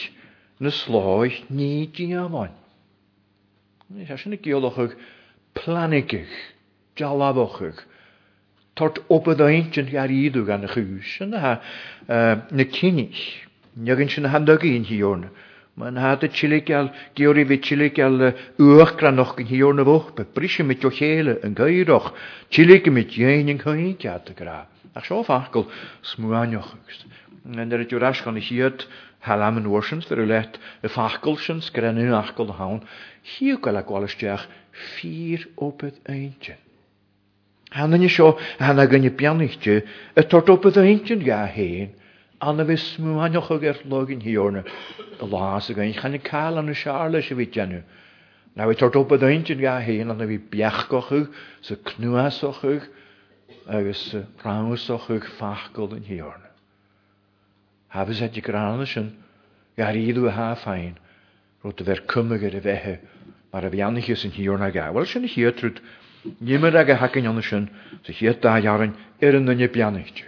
na 0.63 0.71
ni 0.71 0.73
slóich 0.73 1.41
ní 1.51 1.89
dí 1.93 2.13
asyn 2.15 2.61
Ní 3.93 4.07
sé 4.09 4.17
sinna 4.17 4.37
geolachug 4.41 4.95
planigich, 5.53 6.31
jalabochug, 6.97 7.77
tart 8.75 9.03
opad 9.13 9.41
a 9.43 9.51
eintin 9.53 9.85
gair 9.91 10.09
iddw 10.09 10.47
gan 10.47 10.65
y 10.65 10.71
chwys 10.73 11.19
na 11.29 11.41
chús, 11.43 11.59
na, 12.09 12.41
na 12.49 12.65
yn 12.89 13.11
nagin 13.85 14.09
sin 14.09 14.23
na 14.25 14.31
handagín 14.33 14.87
hiúrna, 14.89 15.29
Mae'n 15.81 15.97
had 16.05 16.25
y 16.27 16.29
chilig 16.37 16.69
al, 16.77 16.89
diwr 17.19 17.39
i 17.41 17.43
fi 17.51 17.57
chilig 17.67 17.97
al 18.07 18.19
uach 18.27 18.91
granoch 19.01 19.31
gyn 19.39 19.47
hiwr 19.49 19.77
na 19.79 19.85
fwch, 19.89 20.11
be 20.19 20.27
brisio 20.39 20.67
mit 20.69 20.83
jo 20.85 20.91
heile 20.97 21.39
yn 21.49 21.55
gairoch, 21.61 22.11
chilig 22.53 22.91
mit 22.93 23.15
jein 23.17 23.49
yn 23.53 23.61
cain 23.63 23.95
gad 24.03 24.29
y 24.29 24.35
gra. 24.41 24.59
Ac 25.01 25.09
sio 25.09 25.23
ffacol, 25.25 25.65
smwanioch. 26.11 26.75
Yn 27.57 27.73
yr 27.73 27.87
ydyw'r 27.87 28.05
asgon 28.11 28.37
i 28.37 28.45
hiad, 28.51 28.85
hal 29.31 29.47
am 29.47 29.63
yn 29.63 29.71
wrsians, 29.73 30.11
fyr 30.11 30.21
let, 30.29 30.61
y 30.85 30.93
ffacol 30.93 31.41
sy'n 31.41 31.65
ffacolsians, 31.65 32.05
yn 32.05 32.19
achgol 32.21 32.53
y 32.53 32.59
hawn, 32.61 32.85
hiw 33.33 33.57
gael 33.65 33.81
a 33.81 33.85
diach 34.13 34.45
ffyr 34.77 35.49
o 35.57 35.71
bydd 35.81 35.97
ein 36.05 36.21
eintyn. 36.27 36.61
Hanna 37.81 37.97
ni 37.97 38.13
sio, 38.13 38.35
hanna 38.61 38.85
gynnu 38.93 39.09
i 39.09 39.17
bianich 39.25 39.57
ti, 39.65 39.81
y 40.21 40.29
tord 40.29 40.53
ein 40.53 40.85
eintyn 40.93 41.25
gael 41.33 41.49
hen, 41.57 41.97
anvis 42.49 42.85
muhaneocha 43.07 43.57
gur 43.63 43.77
login 43.93 44.21
hiorna 44.27 44.63
de 45.21 45.25
lása 45.35 45.75
gan 45.75 45.93
chena 45.93 46.19
cáil 46.29 46.57
an 46.61 46.75
seála 46.75 47.21
se 47.29 47.35
bhí 47.41 47.47
genu. 47.57 47.81
Na 48.59 48.65
bhí 48.69 48.75
tartópa 48.81 49.17
daintin 49.25 49.61
ga 49.65 49.75
héon 49.87 50.11
anna 50.15 50.27
bhí 50.31 50.39
beachcochuh 50.55 51.29
sa 51.69 51.75
cnuasochuh 51.91 52.83
agus 53.79 54.03
ráúsochuh 54.45 55.25
fachgóil 55.39 55.95
in 56.01 56.05
hiorna. 56.11 56.49
Habas 57.95 58.21
é 58.21 58.29
derána 58.39 58.87
sin 58.93 59.13
gar 59.77 59.95
íadú 60.03 60.27
a 60.27 60.33
háfein 60.49 60.97
rot 61.65 61.81
a 61.81 61.85
bheit 61.91 62.05
cummagur 62.15 62.57
a 62.57 62.77
hi 62.87 62.99
mar 63.53 63.65
a 63.65 63.71
bheanaiche 63.77 64.17
san 64.19 64.33
hiorna 64.41 64.71
ga. 64.73 64.91
sin 65.05 65.29
hiadrúd 65.35 65.79
nimar 66.43 66.75
aga 66.77 66.97
hacin 67.03 67.29
anna 67.31 67.43
sin 67.43 67.71
sa 68.05 68.13
chiaadtáhearan 68.13 68.93
ar 69.23 69.35
an 69.39 69.45
nanne 69.45 69.69
beanaichte. 69.75 70.27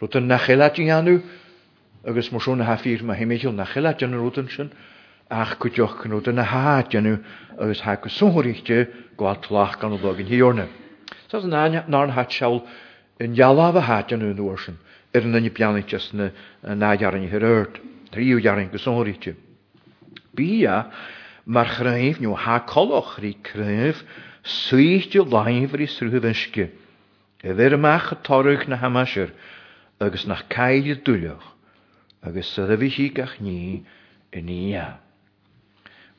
Rot 0.00 0.16
an 0.16 0.26
nachchéileting 0.28 0.90
anú 0.90 1.22
agus 2.06 2.30
mar 2.34 2.40
sona 2.44 2.64
haír 2.66 3.02
ma 3.08 3.14
héimiisiil 3.18 3.52
na 3.56 3.64
chiile 3.72 3.90
denútan 3.98 4.46
sin 4.54 4.70
ach 5.40 5.52
go 5.62 5.68
deoch 5.74 5.92
canúta 6.02 6.32
na 6.38 6.42
háideanú 6.52 7.12
agus 7.64 7.80
ha 7.84 7.92
go 8.04 8.08
súthiríte 8.14 8.78
gá 9.20 9.32
tlach 9.44 9.76
gan 9.78 9.94
dogin 10.04 10.26
hiíorne. 10.26 10.66
Sa 11.30 11.38
an 11.38 11.54
aine 11.54 11.84
ná 11.92 11.98
an 12.06 12.10
hat 12.16 12.30
seall 12.32 12.58
in 13.20 13.34
dealáh 13.38 13.78
háideanú 13.88 14.32
nuair 14.38 14.58
sin 14.64 14.78
ar 15.14 15.22
an 15.26 15.30
nanne 15.34 15.50
peanite 15.50 16.00
na 16.18 16.26
nádearan 16.82 17.28
hirört, 17.30 17.74
tríúhearan 18.10 18.72
go 18.72 18.78
súthiríte. 18.86 19.36
Bí 20.34 20.66
mar 21.46 21.66
chréimh 21.76 22.18
nó 22.18 22.34
há 22.34 22.66
choch 22.66 23.22
í 23.22 23.32
chréimh 23.46 24.02
suíte 24.42 25.22
láimhí 25.36 25.86
srúhuihinske. 25.86 26.64
E 27.46 27.50
bhéidir 27.54 27.78
meach 27.78 28.10
a 28.10 28.16
toirh 28.26 28.66
na 28.66 28.76
hamasir 28.82 29.28
agus 30.00 30.26
nach 30.26 30.44
caiide 30.48 30.98
dúileach. 31.06 31.50
agus 32.22 32.56
a 32.58 32.62
bhíí 32.76 33.84
en 34.32 34.48
inía. 34.48 34.98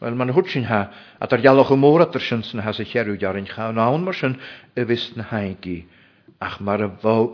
Weil 0.02 0.16
man 0.16 0.34
thusin 0.34 0.66
ha 0.66 0.92
a 1.20 1.28
tar 1.28 1.40
gealach 1.40 1.68
go 1.70 1.76
móratar 1.76 2.22
sin 2.22 2.60
has 2.60 2.80
a 2.80 2.84
cheú 2.86 3.18
dearan 3.18 3.48
chaán 3.48 3.76
mar 4.04 4.14
sin 4.14 4.38
a 4.76 4.82
bhís 4.82 5.16
na 5.16 5.24
haigi 5.24 5.86
ach 6.42 6.60
mar 6.60 6.78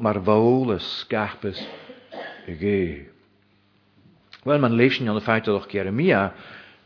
mar 0.02 0.18
bhil 0.22 0.80
scapas 0.80 1.60
i 2.48 3.06
Weil 4.46 4.60
man 4.60 4.78
leisin 4.78 5.10
an 5.10 5.16
na 5.16 5.22
feitach 5.22 5.68
Jeremia 5.68 6.32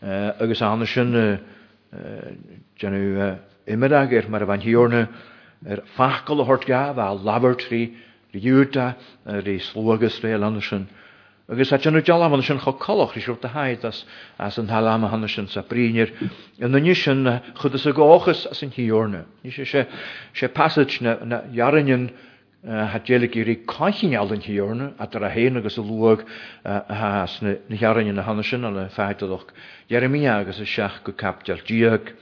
agus 0.01 0.61
anna 0.61 0.85
sin 0.87 1.37
genú 2.79 3.39
imimeagir 3.67 4.29
mar 4.29 4.41
a 4.43 4.45
bhainhiorne 4.45 5.09
ar 5.69 5.83
fachcail 5.97 6.41
a 6.41 6.45
thort 6.45 6.69
a 6.69 7.11
labartrí 7.11 7.93
riúta 8.33 8.95
a 9.25 9.41
rí 9.41 9.59
slógus 9.59 10.21
ré 10.23 10.33
agus 11.49 11.71
a 11.73 11.77
tnú 11.77 11.99
delamana 12.01 12.43
sin 12.45 12.57
cho 12.59 12.71
choch 12.73 13.13
isúta 13.17 13.49
haid 13.51 13.83
as 13.83 14.05
as 14.39 14.57
an 14.57 14.67
talama 14.67 15.09
hanna 15.11 15.27
sin 15.27 15.47
sa 15.47 15.61
bríir 15.61 16.13
an 16.61 16.71
na 16.71 16.79
ní 16.79 16.95
sin 16.95 17.27
eh, 17.27 17.41
chud 17.59 17.75
is 17.75 17.85
a 17.85 17.91
gáchas 17.91 18.45
as 18.49 18.63
an 18.63 18.71
hiíorna. 18.71 19.25
Ní 19.43 19.51
sé 19.51 19.65
sé 19.67 19.87
sé 20.33 20.47
passage 20.47 20.99
nahearan 21.01 22.11
eh, 22.63 22.69
hadélik 22.69 23.35
í 23.35 23.57
caiin 23.67 24.15
all 24.17 24.31
an 24.31 24.39
hiíorna 24.39 24.93
a 24.97 25.05
tar 25.07 25.23
a 25.23 25.29
héana 25.29 25.57
agus 25.59 25.77
a 25.77 25.81
luag 25.81 26.23
nahearan 26.63 28.07
eh, 28.07 28.13
na 28.13 28.21
hanna 28.23 28.43
sin 28.43 28.63
an 28.63 28.75
le 28.75 28.87
feitadch. 28.95 29.51
Jeremí 29.91 30.23
agus 30.25 30.59
a 30.59 30.63
seach 30.65 31.03
go 31.03 31.11
captealdíag. 31.11 32.13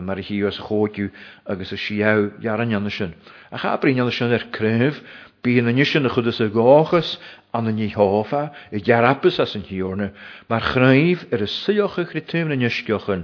mar 0.00 0.16
híos 0.16 0.56
chóú 0.56 1.10
agus 1.46 1.70
a 1.72 1.76
sihehearan 1.76 2.74
anna 2.74 2.88
sin. 2.90 3.12
A 3.52 3.58
chaapríanana 3.58 4.10
sin 4.10 4.32
ar 4.32 4.48
cruh, 4.50 4.98
bíon 5.42 5.64
na 5.68 5.84
sin 5.84 6.02
na 6.04 6.08
chudas 6.08 6.40
a 6.40 6.48
gáchas 6.48 7.18
an 7.54 7.70
ní 7.70 7.86
háfa 7.94 8.50
i 8.74 8.78
d 8.82 8.90
dearappas 8.90 9.38
as 9.38 9.54
an 9.54 9.62
hiúne, 9.62 10.10
mar 10.50 10.60
chraimh 10.74 11.22
ar 11.30 11.44
a 11.46 11.46
suocha 11.46 12.02
chritúm 12.02 12.50
na 12.50 12.56
neiscochan, 12.58 13.22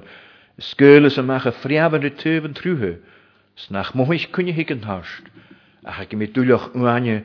Sculas 0.61 1.17
a 1.19 1.23
meach 1.25 1.47
a 1.47 1.51
friaban 1.53 2.05
ritúban 2.05 2.55
trúthe, 2.55 3.01
snach 3.59 3.91
móis 3.99 4.29
cunne 4.31 4.53
hi 4.55 4.63
an 4.71 4.85
thast, 4.87 5.25
a 5.85 6.05
cha 6.07 6.15
mé 6.17 6.31
dúleach 6.31 6.69
uhaine 6.79 7.25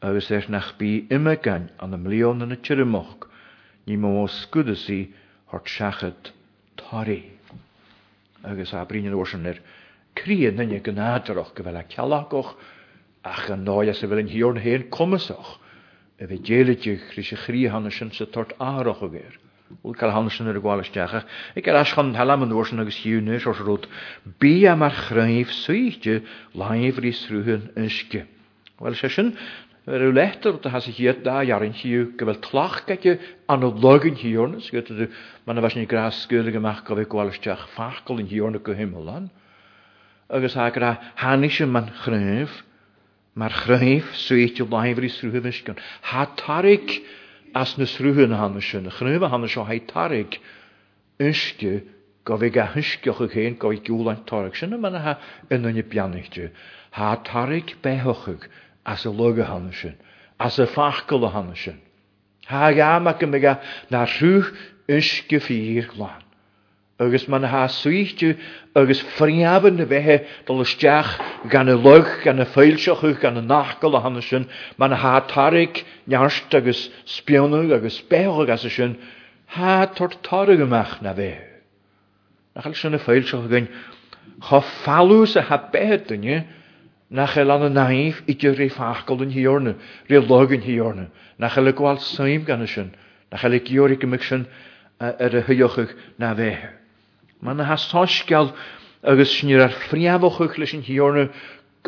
agus 0.00 0.30
éis 0.30 0.44
er 0.44 0.50
nach 0.54 0.70
bí 0.78 1.08
imime 1.08 1.34
gain 1.42 1.66
an 1.80 1.92
am 1.94 2.04
líonna 2.04 2.46
na 2.46 2.54
tiirimoch, 2.60 3.26
ní 3.88 3.96
má 3.96 4.12
scudasí 4.30 5.10
hort 5.50 5.66
seachad 5.66 6.30
tarí. 6.76 7.24
Agus 8.44 8.72
a 8.74 8.84
bríine 8.84 9.10
orsanir, 9.10 9.58
Críad 10.14 10.54
nanne 10.54 10.78
go 10.84 10.92
nátarach 10.94 11.50
go 11.56 11.64
bhfuil 11.64 11.80
a 11.80 11.84
cealaach 11.90 12.54
ach 13.24 13.50
an 13.50 13.64
náide 13.66 13.96
sa 13.96 14.06
bhfuil 14.06 14.20
an 14.20 14.28
hiúrn 14.30 14.62
héon 14.62 14.86
cumasach. 14.92 15.58
a 16.24 16.26
bheith 16.26 16.44
déalaideh 16.48 17.02
rí 17.14 17.22
sé 17.28 17.36
chrí 17.40 17.58
hanna 17.72 17.90
sin 17.94 18.10
sa 18.18 18.24
tart 18.34 18.52
árach 18.66 19.00
a 19.04 19.08
géir. 19.14 19.34
Úl 19.84 19.94
cael 19.98 20.12
hanna 20.14 20.30
sin 20.32 20.46
ar 20.52 20.56
a 20.56 20.60
gháilisteacha, 20.66 21.20
i 21.54 21.60
gur 21.66 21.76
as 21.80 21.90
chan 21.92 22.14
talam 22.16 22.44
an 22.46 22.50
dúsin 22.52 22.80
agus 22.84 22.96
hiúne 23.04 23.36
os 23.52 23.60
rút 23.66 23.84
bí 24.40 24.52
a 24.64 24.72
mar 24.82 24.92
chraimh 25.08 25.52
suíte 25.52 26.14
láimh 26.62 26.96
rí 27.04 27.12
srúhann 27.20 27.66
sci. 27.90 28.22
Weil 28.80 28.96
sé 29.00 29.10
sin 29.16 29.34
Er 29.86 30.00
yw 30.00 30.14
letter 30.16 30.54
da 30.64 30.70
has 30.72 30.86
hiet 30.96 31.18
da 31.28 31.42
jarin 31.44 31.74
hiu 31.76 32.06
gyfel 32.16 32.38
tlach 32.40 32.86
gake 32.88 33.18
an 33.52 33.66
o 33.68 33.68
login 33.84 34.16
hiornes 34.16 34.70
gyda 34.72 34.96
du 34.96 35.10
man 35.44 35.60
was 35.60 35.76
ni 35.76 35.84
gras 35.84 36.22
skulige 36.24 36.56
mach 36.56 36.80
gof 36.88 37.04
gwalstach 37.12 37.66
fakel 37.76 38.16
in 38.16 38.24
hiorne 38.32 38.62
go 38.64 38.72
himmelan. 38.72 39.28
Agus 40.32 40.56
ha 40.56 40.70
gra 40.72 40.94
er 40.96 41.12
hanische 41.20 41.68
man 41.68 41.92
gref 42.00 42.62
Mae'r 43.42 43.54
chryf 43.64 44.10
sweit 44.24 44.60
o 44.62 44.64
blaifri 44.72 45.08
srwyf 45.10 45.46
ysgyn. 45.50 45.78
Ha 46.08 46.20
tarig 46.42 46.92
as 47.60 47.72
na 47.80 47.88
srwyf 47.92 48.20
yn 48.24 48.34
hann 48.40 48.60
ysyn. 48.60 48.84
Chryf 48.98 49.24
a 49.26 49.30
hann 49.32 49.46
ysio 49.48 49.64
hai 49.70 49.78
tarig 49.92 50.36
ysgy 51.28 51.72
gof 52.30 52.44
ga 52.46 52.50
gahysgioch 52.58 53.24
y 53.26 53.30
chyn 53.32 53.58
gof 53.64 53.74
i 53.74 53.80
gwylain 53.88 54.22
tarig. 54.30 54.54
Sy'n 54.60 54.76
yma 54.78 54.92
ha 55.08 55.16
yn 55.56 55.66
yn 55.70 55.82
y 55.82 55.82
bianych 55.94 56.30
di. 56.36 56.46
Ha 57.00 57.10
tarig 57.30 57.74
behochig 57.88 58.46
as 58.94 59.02
y 59.02 59.10
log 59.18 59.42
y 59.42 59.48
hann 59.50 59.66
ysyn. 59.74 59.98
As 60.46 60.60
y 60.62 60.68
ffachgol 60.76 61.26
y 61.26 61.32
hann 61.34 61.50
ysyn. 61.56 61.82
Ha 62.52 62.70
gam 62.78 63.10
ac 63.14 63.26
yma 63.26 63.56
na 63.96 64.06
rhwych 64.14 64.54
ysgy 65.00 65.42
ffyr 65.48 65.90
glan 65.96 66.23
agus 67.00 67.26
man 67.26 67.42
há 67.44 67.66
suíte 67.66 68.38
agus 68.74 69.00
friaban 69.16 69.74
na 69.78 69.84
bheitthe 69.90 70.22
doisteach 70.46 71.16
gan 71.50 71.66
y 71.66 71.74
lwg 71.74 72.12
gan 72.22 72.38
y 72.42 72.46
féilseochu 72.46 73.10
gan 73.22 73.40
y 73.40 73.42
nachgol 73.42 73.96
a 73.98 74.02
hanna 74.04 74.22
sin 74.22 74.46
man 74.78 74.94
ha 74.94 75.18
tarig 75.26 75.80
nearst 76.06 76.54
agus 76.54 76.84
spianú 77.04 77.64
agus 77.74 77.98
spéach 77.98 78.48
as 78.52 78.66
sin 78.70 78.94
há 79.56 79.90
tortára 79.90 80.54
goach 80.56 81.00
na 81.02 81.12
bheith. 81.14 81.42
Nachil 82.54 82.74
sin 82.78 82.94
y 82.94 83.02
féilseoch 83.02 83.50
gain 83.50 83.66
cho 84.46 84.60
fallú 84.84 85.24
a 85.34 85.42
ha 85.50 85.58
bethe 85.72 85.98
dunne 86.06 86.44
nach 87.10 87.36
an 87.36 87.48
na 87.48 87.68
naimh 87.88 88.22
idir 88.30 88.54
ré 88.54 88.70
fachcail 88.70 89.20
in 89.22 89.30
hiorne, 89.34 89.74
ré 90.08 90.22
logan 90.22 90.62
hiorne, 90.62 91.10
nach 91.38 91.58
y 91.58 91.72
gwael 91.74 91.98
saim 91.98 92.46
gan 92.46 92.62
y 92.62 92.66
sin, 92.68 92.94
nach 93.32 93.42
le 93.42 93.58
georig 93.60 93.98
gymig 94.00 94.22
sin 94.22 94.46
er 95.00 95.42
y 95.42 95.42
thuochuh 95.42 95.90
na 96.18 96.32
bheitthe. 96.34 96.83
Man 97.44 97.58
na 97.60 97.64
hasáisceall 97.68 98.54
agus 99.12 99.28
sníir 99.36 99.60
ar 99.64 99.70
friamhachuch 99.84 100.54
leis 100.60 100.70
an 100.76 100.82
hiorna 100.86 101.24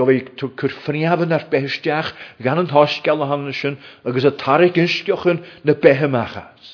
go 0.01 0.05
bhíh 0.11 0.27
tú 0.41 0.49
chur 0.63 0.69
friamhan 0.85 1.31
ar 1.37 1.47
beisteach 1.55 2.11
gan 2.47 2.61
an 2.63 2.69
tháisceall 2.73 3.25
a 3.25 3.27
hana 3.31 3.55
sin 3.61 3.79
agus 4.11 4.27
y 4.29 4.33
tarig 4.43 4.77
insceochan 4.83 5.41
na 5.65 5.73
betheachchas. 5.79 6.73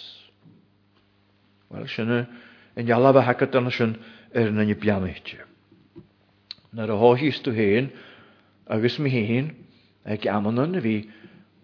yn 1.83 1.87
sinna 1.95 2.19
in 2.77 2.85
dealah 2.91 3.25
hecad 3.29 3.55
sy'n 3.55 3.71
sin 3.77 3.93
er 4.37 4.51
yn 4.51 4.59
y 4.65 4.75
bian 4.77 4.83
beanaite. 5.01 5.39
Nar 6.77 6.91
a 6.93 7.13
ystw 7.31 7.55
hyn 7.61 7.89
agos 8.69 8.99
mi 8.99 9.09
hyn 9.15 9.55
ag 10.05 10.27
amanan 10.35 10.75
a 10.77 10.83
bhí 10.89 10.97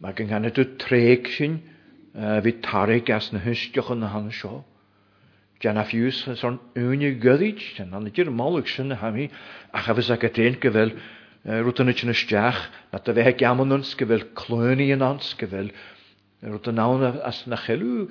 me 0.01 0.09
an 0.15 0.29
ganna 0.35 0.51
tú 0.55 0.65
tréic 0.85 1.27
sy'n 1.35 1.59
fi 2.47 2.53
tarig 2.71 3.11
as 3.11 3.33
na 3.35 3.41
hisceochan 3.49 4.01
na 4.01 4.09
hana 4.15 4.31
sy'n 4.33 4.63
Jan 5.61 5.77
a 5.77 5.83
fiús 5.91 6.19
son 6.41 6.55
úne 6.79 7.09
goíid 7.25 7.63
an 7.83 7.91
anna 7.99 8.11
dtír 8.15 8.29
máach 8.41 8.69
sin 8.71 8.93
na 8.95 8.99
haí 9.03 9.25
a 9.75 9.83
chafas 9.87 10.11
a 10.11 10.17
go 10.23 10.29
déon 10.37 10.55
go 10.65 10.71
bhfuil 10.77 10.93
ruúna 11.65 11.95
sin 12.01 12.13
ysdiach, 12.15 12.61
na 12.95 13.01
a 13.03 13.03
bheith 13.17 13.41
gamanans 13.43 13.91
go 14.03 14.07
bhfuil 14.13 14.23
clóí 14.43 14.87
an 14.97 15.03
ans 15.07 15.33
go 15.41 15.49
bhfuil 15.55 15.73
ru 16.47 17.11
as 17.31 17.41
na 17.55 17.59
chelw 17.59 18.07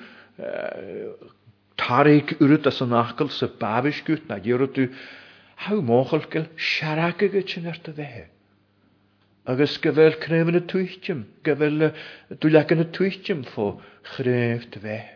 tarig 1.85 2.35
uút 2.43 2.67
as 2.73 2.83
an 2.87 2.97
sy'n 3.15 3.29
sa 3.37 3.47
babisgút 3.63 4.27
na 4.33 4.41
ddíú 4.43 4.59
ha 5.63 5.73
móchalcail 5.91 6.49
seaachcha 6.71 7.31
go 7.35 7.47
sin 7.53 7.71
ar 7.71 7.79
a 7.79 7.91
bheitthe. 8.01 8.25
agus 9.53 9.79
gyfel 9.87 10.19
bhfuil 10.19 10.51
yn 10.51 10.59
y 10.59 10.65
twychym, 10.73 11.23
gyfel 11.47 11.91
dwylag 12.43 12.75
yn 12.75 12.83
y 12.87 12.91
twychym 12.99 13.47
ffo 13.53 13.71
chref 14.11 14.67
chréimh 14.75 15.07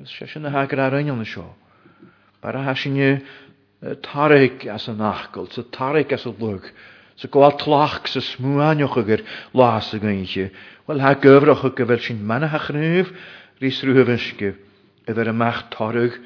agus 0.00 0.12
sé 0.18 0.26
sin 0.32 0.42
na 0.46 0.50
hagar 0.50 0.80
ar 0.80 0.94
einal 0.98 1.16
na 1.16 1.24
seo. 1.24 1.44
Bar 2.40 2.56
a 2.56 2.62
hasinne 2.64 3.22
tarig 4.02 4.66
as 4.68 4.88
a 4.88 4.92
nachgol, 4.94 5.50
sa 5.52 5.62
tarig 5.70 6.10
as 6.12 6.24
a 6.26 6.30
lwg, 6.30 6.64
sa 7.16 7.28
go 7.28 7.40
tlach 7.50 8.06
sa 8.08 8.20
smwaniwch 8.20 8.96
agor 8.96 9.22
las 9.52 9.92
ag 9.94 10.02
einche. 10.04 10.50
Wel 10.88 11.00
ha 11.04 11.12
gyfroch 11.20 11.64
ag 11.68 11.76
gyfer 11.82 12.00
sy'n 12.06 12.22
man 12.26 12.44
ach 12.48 12.70
rhyf, 12.72 13.10
rhys 13.60 13.80
rhyf 13.84 14.08
yn 14.08 14.22
sgyf, 14.24 14.62
yfer 15.08 15.28
y 15.28 15.34
mach 15.36 15.66
tarig 15.72 16.16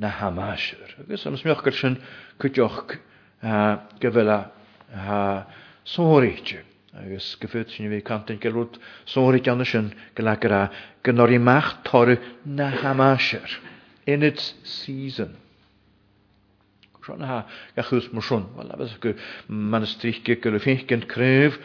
na 0.00 0.08
hamasir. 0.20 0.96
Agus 1.04 1.26
am 1.28 1.36
smioch 1.38 1.62
gyr 1.68 1.76
sy'n 1.76 2.00
cydioch 2.40 2.96
gyfela 4.02 4.42
sôr 5.84 6.24
eitio 6.32 6.64
agus 6.96 7.34
gyffyd 7.40 7.68
sy'n 7.70 7.88
i 7.90 7.98
fi 7.98 8.04
cantyn 8.06 8.38
sóirí 8.40 9.40
deanna 9.46 9.64
gan 9.64 9.64
ysyn 9.64 9.88
le 10.24 10.34
ra 10.48 10.60
gnor 11.08 11.32
í 11.32 11.38
meach 11.48 11.72
toru 11.84 12.14
na 12.44 12.70
hamasher 12.80 13.58
in 14.08 14.22
its 14.24 14.46
season. 14.64 15.34
Sna 17.08 17.24
ha 17.46 17.82
sŵn. 17.88 18.46
Wel, 18.56 18.72
abys 18.76 18.96
Well 19.00 19.00
agus 19.00 19.00
go 19.00 19.12
gylwyd 19.12 20.62
go 20.64 20.86
gynt 20.92 21.08
cref, 21.12 21.58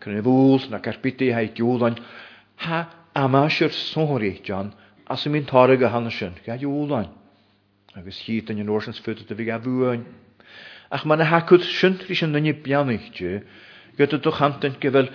cref 0.00 0.02
kréfús 0.04 0.68
na 0.70 0.78
carpiti 0.80 1.30
ha 1.32 1.40
dúlain 1.44 1.96
ha 2.66 2.84
amasher 3.14 3.70
sóirí 3.70 4.42
John 4.44 4.74
as 5.08 5.24
mi'n 5.26 5.46
torri 5.48 5.76
gyda 5.78 5.92
han 5.92 6.08
ysyn, 6.10 6.34
sin 6.36 6.44
ga 6.44 6.56
dúlain. 6.58 7.08
agus 7.96 8.18
híit 8.28 8.50
an 8.52 8.60
an 8.60 8.68
orsans 8.68 9.00
futa 9.00 9.24
a 9.24 9.34
bhí 9.34 9.48
a 9.48 9.58
bhúin. 9.58 10.04
Ach 10.90 11.04
man 11.06 11.18
na 11.18 11.24
sy'n, 11.48 11.96
rysyn 11.96 12.16
sin 12.16 12.30
nanne 12.32 12.52
beannichte, 12.52 13.42
gyda 14.00 14.18
dy 14.24 14.32
chantant 14.38 14.74
gyfel 14.82 15.06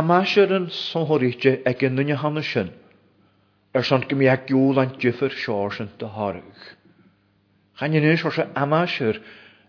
amasir 0.00 0.50
yn 0.56 0.66
sonhoríte 0.76 1.54
ag 1.70 1.84
yn 1.88 1.94
nynne 1.96 2.16
hanna 2.20 2.42
sy'n. 2.44 2.68
ar 3.76 3.84
sant 3.88 4.04
gymi 4.10 4.28
a 4.32 4.36
gywl 4.48 4.78
an 4.82 4.92
dyffyr 5.00 5.32
siorsin 5.36 5.90
dy 6.00 6.08
harwch. 6.16 6.66
Chan 7.76 7.96
yn 7.98 8.06
eis 8.10 8.24
orsa 8.28 8.46
amasir 8.60 9.18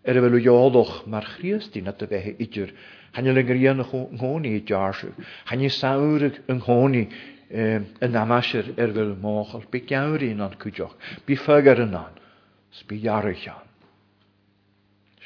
ar 0.07 0.19
y 0.19 0.23
fel 0.25 0.37
o 0.37 0.41
iolwch 0.45 0.93
mae'r 1.11 1.27
chriasti 1.33 1.81
na 1.83 1.91
dy 1.99 2.07
fehe 2.13 2.33
idyr, 2.45 2.71
chan 3.15 3.27
yn 3.31 3.41
yngri 3.43 3.67
yn 3.73 3.83
nghoni 3.83 4.53
i 4.57 4.61
jarsw, 4.69 5.11
chan 5.49 5.65
yn 5.67 5.75
sawr 5.77 6.27
yng 6.29 6.61
nghoni 6.61 7.03
ehm, 7.11 7.89
yn 8.07 8.15
amasir 8.23 8.71
ar 8.77 8.87
er 8.87 8.95
fel 8.95 9.13
moch, 9.27 9.55
ar 9.59 9.67
byg 9.75 9.91
un 10.31 10.47
an 10.47 10.55
cwdioch, 10.63 10.95
bi 11.27 11.35
ffygar 11.35 11.83
yn 11.83 11.99
an, 11.99 12.15
sbi 12.79 13.03
iarwch 13.03 13.49
an. 13.51 13.63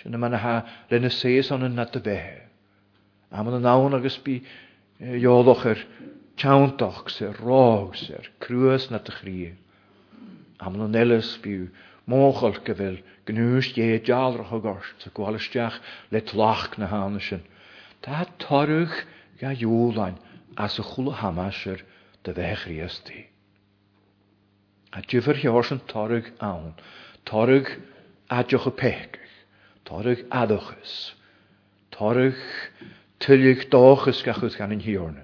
Sy'n 0.02 0.18
yma 0.18 0.34
na 0.34 0.42
ha, 0.42 0.56
rhen 0.90 1.06
y 1.06 1.14
seis 1.14 1.54
o'n 1.54 1.70
yn 1.70 1.78
nad 1.78 1.94
y 2.02 2.02
fehe. 2.02 2.41
A 3.32 3.44
man 3.48 3.56
yn 3.58 3.66
awn 3.72 3.94
agus 3.96 4.16
bí 4.24 4.34
e, 5.00 5.12
iolch 5.22 5.62
ar 5.70 5.80
teantoch 6.42 7.06
sy'r 7.14 7.38
rog 7.48 7.94
sy'r 8.00 8.26
crwys 8.44 8.90
na 8.92 9.00
dy 9.10 9.14
chri. 9.16 9.36
A 10.60 10.68
man 10.68 10.84
yn 10.90 10.98
elys 11.02 11.30
bí 11.46 11.54
móchol 12.14 12.58
gyfel 12.68 12.98
gnwys 13.32 13.70
ie 13.86 14.02
roch 14.10 14.52
o 14.52 14.60
gorst 14.68 15.08
a 15.10 15.14
gwalistiach 15.22 15.78
le 16.12 16.20
tlach 16.34 16.68
na 16.76 16.92
hawn 16.92 17.16
ysyn. 17.22 17.46
Da 18.04 18.28
torwch 18.46 19.00
ga 19.40 19.56
iwlain 19.56 20.20
as 20.60 20.76
y 20.76 20.84
hamas 21.24 21.64
yr 21.72 21.86
dy 22.28 22.36
rhys 22.36 23.00
di. 23.08 23.28
A 24.92 25.00
dyfyr 25.08 25.40
hi 25.40 25.48
oes 25.48 25.72
yn 25.72 25.80
torwch 25.94 26.34
awn, 26.44 26.74
torwch 27.24 27.78
adioch 28.42 28.68
y 28.68 28.74
pegych, 28.84 29.20
torwch 29.88 30.28
adochus, 30.44 31.00
torwch 31.96 32.46
tuliach 33.22 33.64
doch 33.74 34.08
gachwyd 34.28 34.56
gan 34.58 34.72
yn 34.74 34.80
hiwrn. 34.82 35.18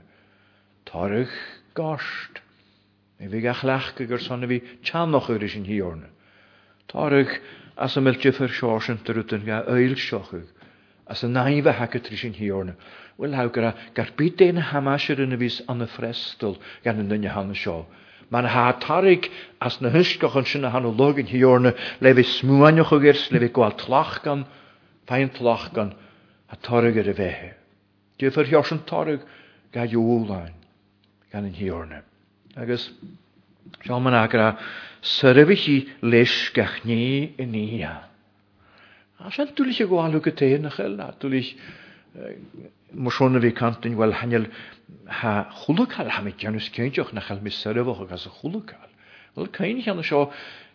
Torych 0.88 1.32
gosht. 1.80 2.40
Mi 3.18 3.30
fi 3.32 3.40
gach 3.42 3.64
lach 3.66 3.88
gyda'r 3.98 4.22
son 4.24 4.46
fi 4.52 4.60
tianoch 4.86 5.32
yr 5.34 5.46
ysyn 5.48 5.66
hiwrn. 5.68 6.04
Torych 6.92 7.34
as 7.88 7.98
y 8.00 8.04
meltio 8.06 8.32
ffyr 8.38 8.54
siorsan 8.54 9.02
drwy'n 9.08 9.46
ga 9.50 9.64
oel 9.74 9.96
siochwg. 10.00 10.46
As 11.10 11.24
y 11.26 11.32
naif 11.34 11.70
a 11.72 11.76
yr 11.88 12.14
ysyn 12.20 12.38
hiwrn. 12.38 12.76
Wel 13.18 13.34
haw 13.40 13.50
gyda 13.56 13.74
garbyd 13.98 14.44
ein 14.46 14.62
hamasir 14.72 15.22
yn 15.26 15.34
y 15.38 15.42
fus 15.46 15.58
an 15.70 15.82
y 15.86 15.90
ffrestl 15.90 16.54
gan 16.86 17.02
yn 17.02 17.10
dynia 17.14 17.34
han 17.34 17.54
y 17.54 17.58
sio. 17.58 17.80
Mae'n 18.30 18.50
ha 18.52 18.68
tarig 18.84 19.30
as 19.64 19.78
na 19.80 19.90
hysgoch 19.94 20.36
yn 20.42 20.46
sy'n 20.46 20.68
han 20.74 20.86
o 20.86 20.92
log 20.92 21.22
yn 21.24 21.32
le 21.74 22.14
fi 22.20 22.26
smwanioch 22.38 22.92
o 22.94 23.00
gyrs 23.00 23.30
lefi 23.32 23.50
gwal 23.56 23.74
tlach 23.80 24.20
gan, 24.26 24.44
fain 25.08 25.32
tlach 25.32 25.72
gan, 25.74 25.94
a 26.52 26.60
tarig 26.60 27.00
yr 27.02 27.14
y 27.16 27.16
fehe. 27.16 27.54
Dúfar 28.20 28.46
e 28.46 28.50
heosan 28.50 28.80
tarug 28.90 29.22
ga 29.72 29.86
dúláin 29.86 30.54
gan 31.32 31.46
an 31.46 31.54
hiorne. 31.54 32.02
Agus 32.58 32.90
siol 33.84 34.02
man 34.02 34.16
agra 34.18 34.58
chi 35.02 35.76
leis 36.02 36.34
gachní 36.54 37.34
in 37.38 37.54
íhe. 37.54 37.94
A 39.22 39.30
se 39.32 39.46
dúlis 39.54 39.80
a 39.82 39.86
gháú 39.86 40.18
go 40.22 40.32
té 40.34 40.58
nach 40.58 40.80
eile 40.82 41.12
dúlis 41.22 41.54
marsna 43.06 43.38
bhí 43.46 43.54
cantain 43.62 43.94
bhfuil 43.94 44.14
hanil 44.22 44.50
ha 45.20 45.34
chulaáil 45.62 46.10
ha 46.16 46.22
mé 46.26 46.34
ceannus 46.42 46.72
céinteoch 46.74 47.14
na 47.14 47.22
chail 47.22 47.42
mis 47.46 47.62
gael 47.64 47.86
sy'n 47.86 48.34
chwlwg 48.40 48.66
chulaáil. 48.66 48.97
Wel, 49.38 49.52
cain 49.56 49.78
lle'n 49.86 50.00
sio, 50.08 50.20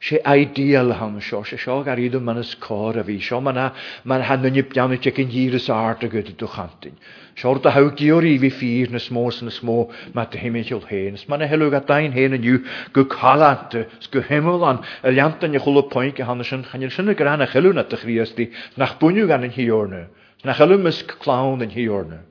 se 0.08 0.18
ideal 0.30 0.92
han 0.98 1.14
sio, 1.28 1.38
se 1.50 1.56
sio 1.62 1.74
gar 1.88 1.98
iddyn 2.02 2.22
man 2.26 2.38
ysgor 2.42 2.98
a 3.00 3.02
fi, 3.08 3.16
sio 3.28 3.40
ma'n 3.42 3.56
manna, 3.58 3.64
man 4.12 4.22
hann 4.28 4.46
yn 4.50 4.58
ybdiam 4.62 4.94
i 4.96 5.00
tecyn 5.06 5.32
hir 5.32 5.56
ys 5.58 5.66
art 5.76 6.04
a 6.06 6.10
gyda 6.12 6.34
dwch 6.42 6.60
antyn. 6.64 6.94
Sio 7.40 7.56
da 7.64 7.72
hawg 7.74 7.98
i 8.06 8.12
o'r 8.16 8.28
i 8.30 8.36
fi 8.44 8.52
ffyr 8.60 8.92
na 8.94 9.00
smos 9.02 9.40
na 9.42 9.50
smo, 9.56 9.78
ma'n 10.14 10.30
dy 10.34 10.44
hymyn 10.44 10.68
lle'n 10.68 10.86
hen, 10.92 11.18
ys 11.18 11.26
manna 11.32 11.48
helwg 11.50 11.74
a 11.80 11.82
dain 11.90 12.14
hen 12.18 12.38
yn 12.38 12.46
yw, 12.54 12.60
gw 13.00 13.06
calant, 13.16 13.74
sgw 14.06 14.22
hymol 14.30 14.62
an, 14.70 14.80
y 15.10 15.14
liant 15.16 15.42
yn 15.48 15.58
ychwl 15.60 15.82
o 15.82 15.86
pwynt 15.96 16.22
i 16.22 16.30
hann 16.30 16.46
sy'n 16.46 16.62
chanil 16.70 16.94
sy'n 16.98 17.10
y 17.10 17.18
gran 17.22 17.42
a 17.42 17.50
chelw 17.54 17.74
na 17.74 17.82
dych 17.90 18.06
rias 18.12 18.30
di, 18.38 18.46
nach 18.78 18.94
bwnyw 19.02 19.26
gan 19.32 19.48
yn 19.50 19.56
hi 19.58 19.66
o'rna, 19.80 20.04
na 20.46 20.54
chelw 20.60 20.78
mysg 20.86 21.16
clawn 21.24 21.66
yn 21.66 21.74
hi 21.74 21.88
o'rna. 21.98 22.22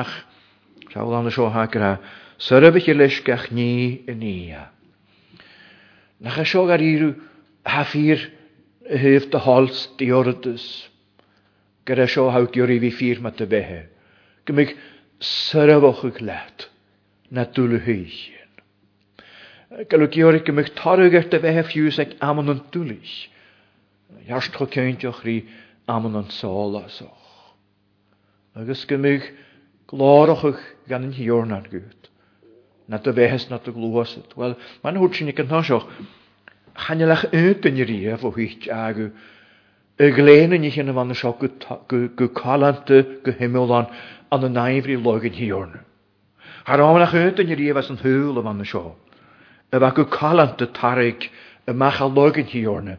Ach, 0.00 0.16
sio'n 0.88 0.94
Sawl 0.96 1.14
anna 1.20 1.32
sio 1.42 1.46
ha 1.54 1.68
gra, 1.72 1.92
syrfa 2.44 2.80
chi 2.84 2.92
leis 2.94 3.20
gach 3.26 3.46
ni 3.56 3.72
yn 4.12 4.20
ia 4.28 4.68
nach 6.22 6.38
a 6.38 6.44
seog 6.46 6.70
ar 6.70 6.82
iru 6.86 7.08
hafyr 7.66 8.20
y 8.94 8.98
hyf 9.02 9.24
dy 9.32 9.40
hols 9.42 9.80
diordus. 9.98 10.66
Gyda 11.88 12.06
sio 12.12 12.28
hawg 12.30 12.54
iori 12.60 12.76
fi 12.84 12.90
ffyr 12.94 13.22
ma 13.24 13.32
dy 13.38 13.48
behe. 13.50 13.80
Gymig 14.46 14.76
syrafoch 15.30 16.04
y 16.08 16.12
glad 16.20 16.68
na 17.34 17.44
dwlu 17.56 17.80
y 17.80 17.86
hyn. 17.88 18.62
Galwg 19.90 20.18
iori 20.22 20.42
gymig 20.46 20.70
torwg 20.78 21.10
gyr 21.16 21.26
dy 21.34 21.42
behe 21.42 21.64
ffiws 21.66 21.98
ag 22.04 22.14
amon 22.30 22.52
yn 22.54 22.62
dwlu. 22.76 23.00
Iarst 24.28 24.54
cho 24.54 24.68
cyntioch 24.76 25.24
ri 25.26 25.40
amon 25.90 26.20
yn 26.22 26.30
sôl 26.38 26.78
asoch. 26.84 27.50
Agus 28.54 28.84
gymig 28.86 29.26
gloroch 29.90 30.62
gan 30.86 31.08
yn 31.10 31.16
hiorn 31.18 31.54
ar 31.58 31.66
gyd 31.72 32.11
na 32.92 32.98
dy 33.00 33.12
fehes 33.16 33.44
na 33.50 33.56
dy 33.64 33.72
glwasyd. 33.72 34.34
Wel, 34.36 34.54
mae'n 34.84 34.98
hwt 35.00 35.16
sy'n 35.18 35.32
i 35.32 35.36
gynnwysioch. 35.38 35.86
Chanelach 36.86 37.24
dyn 37.62 37.80
i'r 37.82 37.92
iaf 37.94 38.26
o 38.28 38.32
hwyt 38.34 38.68
ag 38.78 39.00
y 40.02 40.08
glen 40.16 40.52
yn 40.58 40.66
eich 40.68 40.76
yn 40.82 40.92
y 40.92 40.96
fan 40.98 41.14
y 41.14 41.16
sio 41.18 41.32
gycalant 41.40 42.92
y 42.96 43.00
gyhymolan 43.28 43.88
an 44.32 44.46
y 44.48 44.52
naifri 44.52 44.98
logen 45.00 45.36
hi 45.38 45.48
orn. 45.56 45.78
Har 46.68 46.84
amnach 46.84 47.16
ydyn 47.18 47.52
i'r 47.56 47.64
iaf 47.70 47.80
as 47.82 47.90
yn 47.94 48.00
hwyl 48.04 48.40
y 48.40 48.44
fan 48.46 48.62
y 48.62 48.68
sio. 48.72 48.84
Y 49.72 49.80
fa 49.80 49.92
calant 50.18 50.60
y 50.60 50.68
tarig 50.76 51.30
y 51.68 51.72
mach 51.72 52.00
a 52.04 52.10
logen 52.12 52.52
yn 52.52 52.68
orn. 52.74 52.92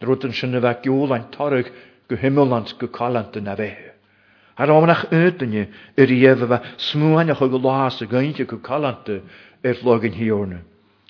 Drwy'n 0.00 0.32
sy'n 0.34 0.58
y 0.60 0.66
fa 0.66 0.76
giolain 0.84 1.26
tarig 1.34 1.72
o'n 1.72 2.14
gyhymolant 2.14 2.76
calant 2.90 3.34
y 3.38 3.42
na 3.46 3.58
fehe. 3.58 3.89
Ar 4.60 4.68
omnach 4.74 5.02
ydyni 5.14 5.62
yr 6.02 6.10
iedfa 6.12 6.58
smwaniach 6.90 7.40
ag 7.46 7.54
las 7.64 8.02
y 8.04 8.08
gyntio 8.10 8.44
cw 8.50 8.58
calanta 8.66 9.14
i'r 9.70 9.80
login 9.86 10.16
hiorna. 10.18 10.58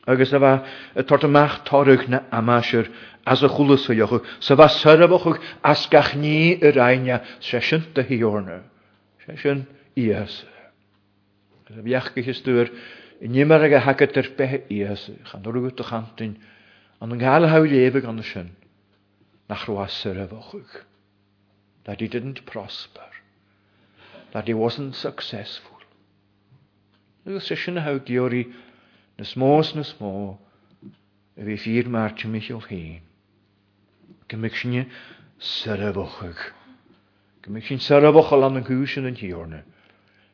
Agus 0.07 0.31
efa 0.39 0.53
y 0.95 1.03
tortamach 1.11 1.57
torwch 1.67 2.05
na 2.13 2.21
amasir 2.39 2.87
as 3.33 3.43
y 3.43 3.51
chwlus 3.51 3.89
o 3.91 3.97
iochw, 3.97 4.21
sefa 4.49 4.69
syrabwch 4.77 5.27
as 5.73 5.83
gach 5.95 6.13
ni 6.23 6.37
yr 6.63 6.79
ainia 6.85 7.19
sesiwn 7.49 7.89
dy 7.99 8.07
hiorna. 8.13 8.61
Sesiwn 9.27 9.65
ies. 9.99 10.39
Ys 11.67 11.83
y 11.83 11.87
biach 11.91 12.13
gych 12.15 12.31
ystwyr, 12.31 12.71
nimer 13.35 13.67
ag 13.67 13.75
a 13.81 13.85
hagat 13.89 14.19
yr 14.23 14.31
behe 14.39 14.63
ies, 14.79 15.09
chan 15.27 15.47
o'r 15.51 15.59
gwrt 15.67 15.83
o 15.85 15.89
chantyn, 15.91 16.39
ond 17.03 17.19
yn 17.19 17.27
gael 17.27 17.51
hawl 17.51 17.75
efig 17.83 18.07
y 18.07 18.17
nach 19.51 19.67
rwas 19.67 19.99
syrabwch 20.05 20.55
Da 21.83 21.97
That 21.97 22.01
he 22.01 22.07
didn't 22.07 22.45
prosper 22.47 23.10
that 24.33 24.47
he 24.47 24.55
wasn't 24.55 24.95
successful. 24.95 25.69
Agus 27.27 27.51
nes 27.51 27.61
sin 27.65 27.75
na 27.75 27.83
hageorí 27.85 28.47
na 29.19 29.25
smós 29.25 29.75
na 29.77 29.83
smó 29.85 30.39
a 31.37 31.41
bhí 31.47 31.57
fír 31.59 31.87
máte 31.97 32.27
miisiol 32.31 32.63
héin. 32.71 33.03
Gemic 34.31 34.57
sinne 34.61 34.87
sarabhachaach. 35.39 36.45
Gemic 37.43 37.67
sin 37.67 37.79
sarabhacha 37.79 38.41
an 38.49 38.57
an 38.57 38.65
gúsin 38.65 39.07
an 39.07 39.15
hiorna. 39.17 39.63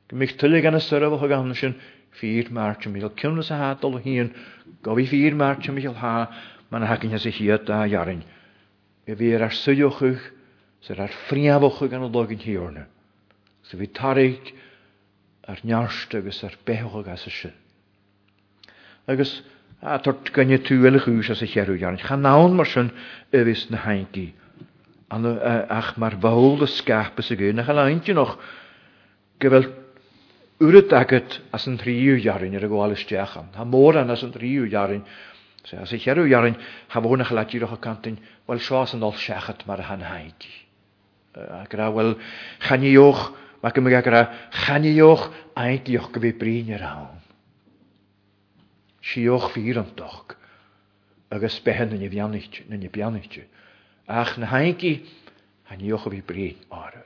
Gymig 0.09 0.37
tylu 0.39 0.63
gan 0.63 0.75
na 0.75 0.79
sarabhacha 0.79 1.29
gan 1.33 1.55
sin 1.55 1.75
fír 2.15 2.51
máte 2.51 2.87
miil 2.93 3.11
cimna 3.11 3.43
a 3.51 3.59
hádal 3.75 3.99
híon 4.05 4.33
go 4.83 4.95
bhí 4.95 5.09
fír 5.09 5.35
máte 5.35 5.73
miisiil 5.75 5.97
há 5.99 6.29
man 6.71 6.83
na 6.83 6.87
hacinne 6.95 7.19
sa 7.19 7.31
chiaad 7.31 7.69
a 7.69 7.83
jarin. 7.89 8.23
Be 9.05 9.17
bhí 9.17 9.35
ar 9.35 9.51
suúchuch 9.51 10.23
sa 10.81 10.95
ar 10.95 11.11
friabhacha 11.29 11.91
gan 11.91 12.11
dog 12.13 12.31
yn 12.31 12.39
hiorna 12.39 12.87
sa 13.67 13.77
fi 13.81 13.87
tarig 13.91 14.53
ar 15.49 15.59
nyarst 15.67 16.15
agos 16.15 16.43
ar 16.47 16.55
behoga 16.67 17.15
a 17.15 17.17
se. 17.17 17.51
Agos, 19.09 19.43
a 19.83 19.99
tort 19.99 20.31
gynnyd 20.35 20.63
gannne 20.63 20.67
túile 20.67 21.01
chúis 21.03 21.31
as 21.31 21.43
a 21.43 21.47
cheú 21.47 21.75
dearint. 21.79 22.03
Cha 22.03 22.17
nán 22.17 22.55
mar 22.55 22.67
sin 22.67 22.91
a 23.33 23.43
bhís 23.45 23.67
na 23.71 23.79
haincí. 23.85 24.33
ach 25.11 25.95
mae'r 25.97 26.19
fawl 26.19 26.63
y 26.63 26.63
bhil 26.63 26.63
a 26.63 27.23
y 27.23 27.37
gyn. 27.37 27.61
Ach 27.61 27.71
yna 27.71 27.77
leinte 27.83 28.15
noch 28.15 28.37
go 29.41 29.51
bhfuil 29.51 29.71
uad 30.61 30.93
agat 30.93 31.41
as 31.53 31.67
an 31.67 31.79
tríúhearin 31.79 32.55
ar 32.57 32.65
a 32.67 32.71
gháilisteachan. 32.71 33.51
Ha 33.55 33.65
môr 33.65 33.99
an 33.99 34.11
as 34.11 34.23
yn 34.23 34.31
rhyw 34.35 34.67
sé 35.67 35.75
as 35.83 35.93
i 35.93 35.99
chearúhearin 35.99 36.55
ha 36.91 37.01
bhna 37.01 37.25
letíireach 37.27 37.75
a 37.75 37.77
cantain 37.81 38.19
bhil 38.47 38.59
seás 38.63 38.95
an 38.95 39.01
dal 39.03 39.13
sechat 39.15 39.67
mar 39.67 39.79
a 39.81 39.91
an 39.93 40.03
haintí. 40.07 40.51
Gra 41.69 41.91
i 41.91 42.15
chaníoch 42.63 43.35
mae 43.65 43.73
gymryd 43.77 44.05
gyda 44.07 44.21
chanioch 44.65 45.23
a'i 45.61 45.79
diolch 45.85 46.11
gyfei 46.17 46.33
brin 46.41 46.73
i'r 46.77 46.83
awn. 46.89 47.23
Sioch 49.11 49.47
fyr 49.55 49.79
yn 49.83 49.93
doch, 50.01 50.35
agos 51.37 51.57
behen 51.69 51.95
yn 51.97 52.05
y 52.05 52.11
bianich, 52.15 52.51
yn 52.67 52.83
y 52.83 52.91
bianich. 52.97 53.39
Ach 54.19 54.35
na 54.43 54.51
haigi, 54.53 54.93
hanioch 55.71 56.07
o 56.09 56.13
fi 56.15 56.21
brin 56.33 56.65
o'r. 56.81 56.99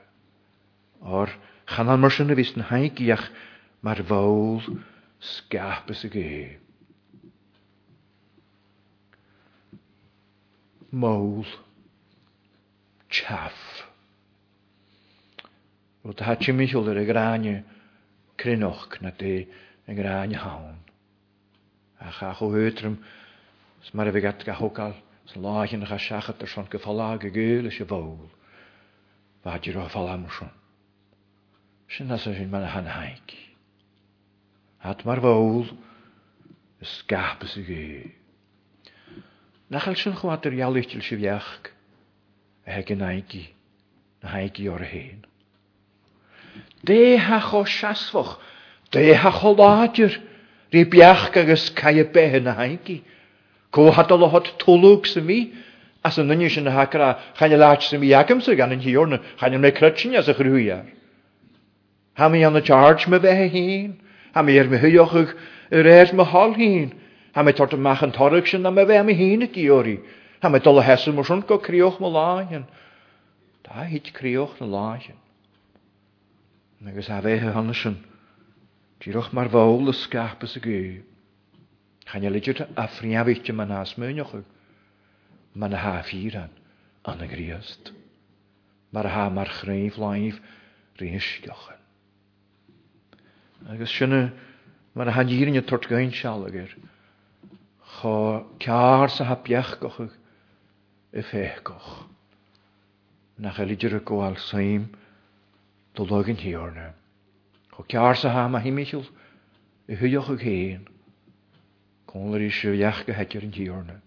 O'r 1.21 1.35
chanan 1.75 2.01
mors 2.03 2.19
yn 2.25 2.33
y 2.35 2.39
fys 2.41 2.53
na 2.59 2.67
haigi 2.71 3.11
ach 3.15 3.29
mae'r 3.85 4.03
fawl 4.11 4.65
sgap 5.31 5.93
ys 5.95 6.03
y 6.09 6.15
gei. 6.17 6.47
Mawl. 10.91 11.47
Chaff. 13.11 13.90
Ro 16.03 16.13
hatse 16.25 16.51
mij 16.53 16.73
ar 16.73 16.97
a 16.97 17.03
gráine 17.05 17.61
crinnoch 18.35 18.89
na 19.01 19.11
dé 19.17 19.45
an 19.87 19.95
gráine 19.95 20.37
hán. 20.37 20.77
A 22.01 22.09
cha 22.11 22.33
chohétrum 22.37 22.97
s 23.85 23.93
mar 23.93 24.07
a 24.07 24.11
bhgat 24.15 24.41
go 24.49 24.53
thuáil 24.69 24.95
san 25.29 25.43
láhinn 25.45 25.85
cha 25.85 25.97
seachat 26.01 26.41
ar 26.41 26.49
san 26.49 26.65
go 26.65 26.79
fallá 26.79 27.21
ze 27.21 27.83
as 34.81 34.81
Hat 34.81 35.05
mar 35.05 35.19
is 36.81 36.89
scapas 37.05 37.55
a 37.57 37.61
gé. 37.61 38.11
Nachil 39.69 39.95
sin 39.95 40.13
chuá 40.17 40.33
ar 40.41 40.51
jaalaítil 40.61 41.03
se 41.03 41.15
naiki 42.95 43.43
na 44.23 44.29
Haiki 44.29 44.67
or 44.67 44.81
siasfoch, 46.85 47.53
ó 47.55 47.65
seasfach, 47.65 48.37
déach 48.91 49.41
ó 49.43 49.55
láidir, 49.55 50.19
rí 50.71 50.83
beach 50.89 51.35
agus 51.35 51.69
cai 51.69 51.99
a 51.99 52.03
bethe 52.05 52.41
na 52.43 52.55
Co 53.71 53.89
hadol 53.89 54.23
o 54.23 54.27
hod 54.27 54.51
tolwg 54.59 55.05
sy'n 55.07 55.23
mi, 55.25 55.53
as 56.03 56.17
an 56.19 56.27
nunne 56.27 56.49
sin 56.49 56.65
hagra, 56.67 57.15
chan 57.37 57.51
y 57.53 57.55
láit 57.55 57.81
sy'n 57.81 58.01
mi 58.01 58.11
agam 58.13 58.41
sy'n 58.41 58.57
gan 58.57 58.71
yn 58.75 58.83
an 58.83 59.19
chan 59.39 59.53
yn 59.53 59.61
mei 59.61 59.71
crytsyn 59.71 60.13
as 60.13 60.27
a 60.27 60.33
chrúar. 60.33 60.87
Ha 62.17 62.27
mi 62.27 62.43
an 62.43 62.51
na 62.51 62.59
charge 62.59 63.07
me 63.07 63.17
fe 63.17 63.31
hyn, 63.47 63.95
ha 64.35 64.41
mi 64.41 64.59
ar 64.59 64.65
er 64.65 64.69
me 64.69 64.77
thuochuch 64.83 65.31
yr 65.71 65.87
er 65.87 66.11
me 66.11 66.25
hol 66.35 66.51
hyn, 66.59 66.91
ha 67.33 67.43
mi 67.43 67.53
tort 67.53 67.71
amach 67.71 68.03
an 68.03 68.11
torug 68.11 68.43
sin 68.45 68.61
na 68.63 68.71
me 68.75 68.83
bheith 68.83 69.15
hyn 69.15 69.47
y 69.47 69.47
diori, 69.47 70.01
ha 70.43 70.49
mi 70.51 70.59
dol 70.59 70.83
o 70.83 70.83
hesam 70.83 71.15
mwysyn 71.15 71.47
go 71.47 71.57
criwch 71.63 72.01
me 72.03 72.11
láin. 72.11 72.67
Da 73.63 73.87
hyd 73.87 74.11
criwch 74.11 74.59
na 74.59 74.67
láin 74.67 75.20
agus 76.87 77.09
a 77.09 77.21
bhéthe 77.21 77.51
hanna 77.53 77.73
sin, 77.73 77.97
Díroch 79.03 79.27
mar 79.37 79.47
bhil 79.53 79.89
a 79.89 79.93
scapas 79.93 80.55
a 80.55 80.59
gú. 80.59 81.01
Chaine 82.05 82.29
lidir 82.31 82.63
a 82.75 82.87
friabhíte 82.87 83.53
man 83.53 83.71
as 83.71 83.93
múneochu, 83.93 84.43
man 85.53 85.73
a 85.73 85.77
ha 85.77 86.01
fíran 86.01 86.49
an 87.05 87.21
a 87.21 87.27
gríast, 87.27 87.91
mar 88.91 89.05
a 89.05 89.09
ha 89.09 89.29
mar 89.29 89.45
chréomh 89.47 89.95
láimh 89.99 90.39
réiscechan. 90.97 91.77
Agus 93.69 93.91
sinna 93.95 94.33
mar 94.95 95.07
a 95.07 95.11
hadírin 95.11 95.57
a 95.57 95.61
tort 95.61 95.87
gain 95.87 96.11
sealagur, 96.11 96.65
er. 96.65 96.75
cho 98.01 98.47
cear 98.59 99.07
sa 99.09 99.25
ha 99.25 99.35
beachcochuch 99.35 100.11
i 101.13 101.21
féhcoch. 101.21 102.07
Nach 103.37 103.59
a 103.59 103.65
lidir 103.65 103.93
a 103.95 103.99
goáil 103.99 104.35
saim, 104.37 104.89
do 105.95 106.03
legin 106.05 106.35
hiorne. 106.35 106.93
Cho 107.75 107.83
cear 107.87 108.15
sa 108.15 108.29
ha 108.29 108.45
a 108.45 108.59
himimiisiil 108.59 109.05
i 109.89 109.95
thuoch 109.95 110.29
a 110.29 110.37
chéan, 110.37 110.85
Conir 112.07 112.41
í 112.41 112.51
siúheach 112.51 113.05
go 113.05 113.13
heitir 113.13 113.43
an 113.43 113.51
tíorne. 113.51 113.97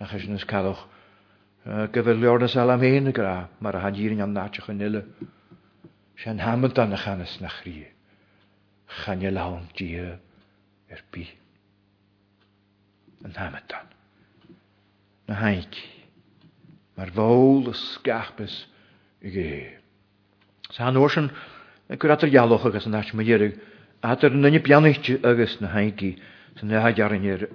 Nach 0.00 0.12
is 0.14 0.44
cadch 0.44 0.76
go 1.64 2.02
bfuil 2.02 3.12
gra 3.12 3.48
mar 3.60 3.74
a 3.76 3.80
hadírin 3.80 4.22
an 4.22 4.34
náteach 4.34 4.68
an 4.68 4.80
ile. 4.82 5.04
sé 6.16 6.30
an 6.30 6.38
hammant 6.38 6.78
anna 6.78 6.96
chanas 6.96 7.38
nach 7.40 7.62
chrí, 7.62 7.86
je 9.06 9.30
ládí 9.30 10.10
ar 10.90 11.00
bí. 11.12 11.28
An 13.24 13.32
dan, 13.32 13.58
Na 15.28 15.34
haic, 15.34 15.70
mar 16.96 17.10
bhil 17.14 17.68
a 17.68 17.72
scapas 17.74 18.66
i 19.22 19.77
Tá 20.68 20.84
er 20.84 20.88
an 20.88 20.96
orsin 21.00 21.30
gur 21.98 22.12
atar 22.12 22.28
gealch 22.28 22.66
agus 22.68 22.86
an 22.86 22.94
eit 22.96 23.10
mahéireg, 23.16 23.54
atar 24.04 24.30
nanne 24.36 24.60
pianiste 24.60 25.14
agus 25.24 25.54
na 25.62 25.68
haigi 25.72 26.10
san 26.58 26.68
nehaarrinir 26.68 27.46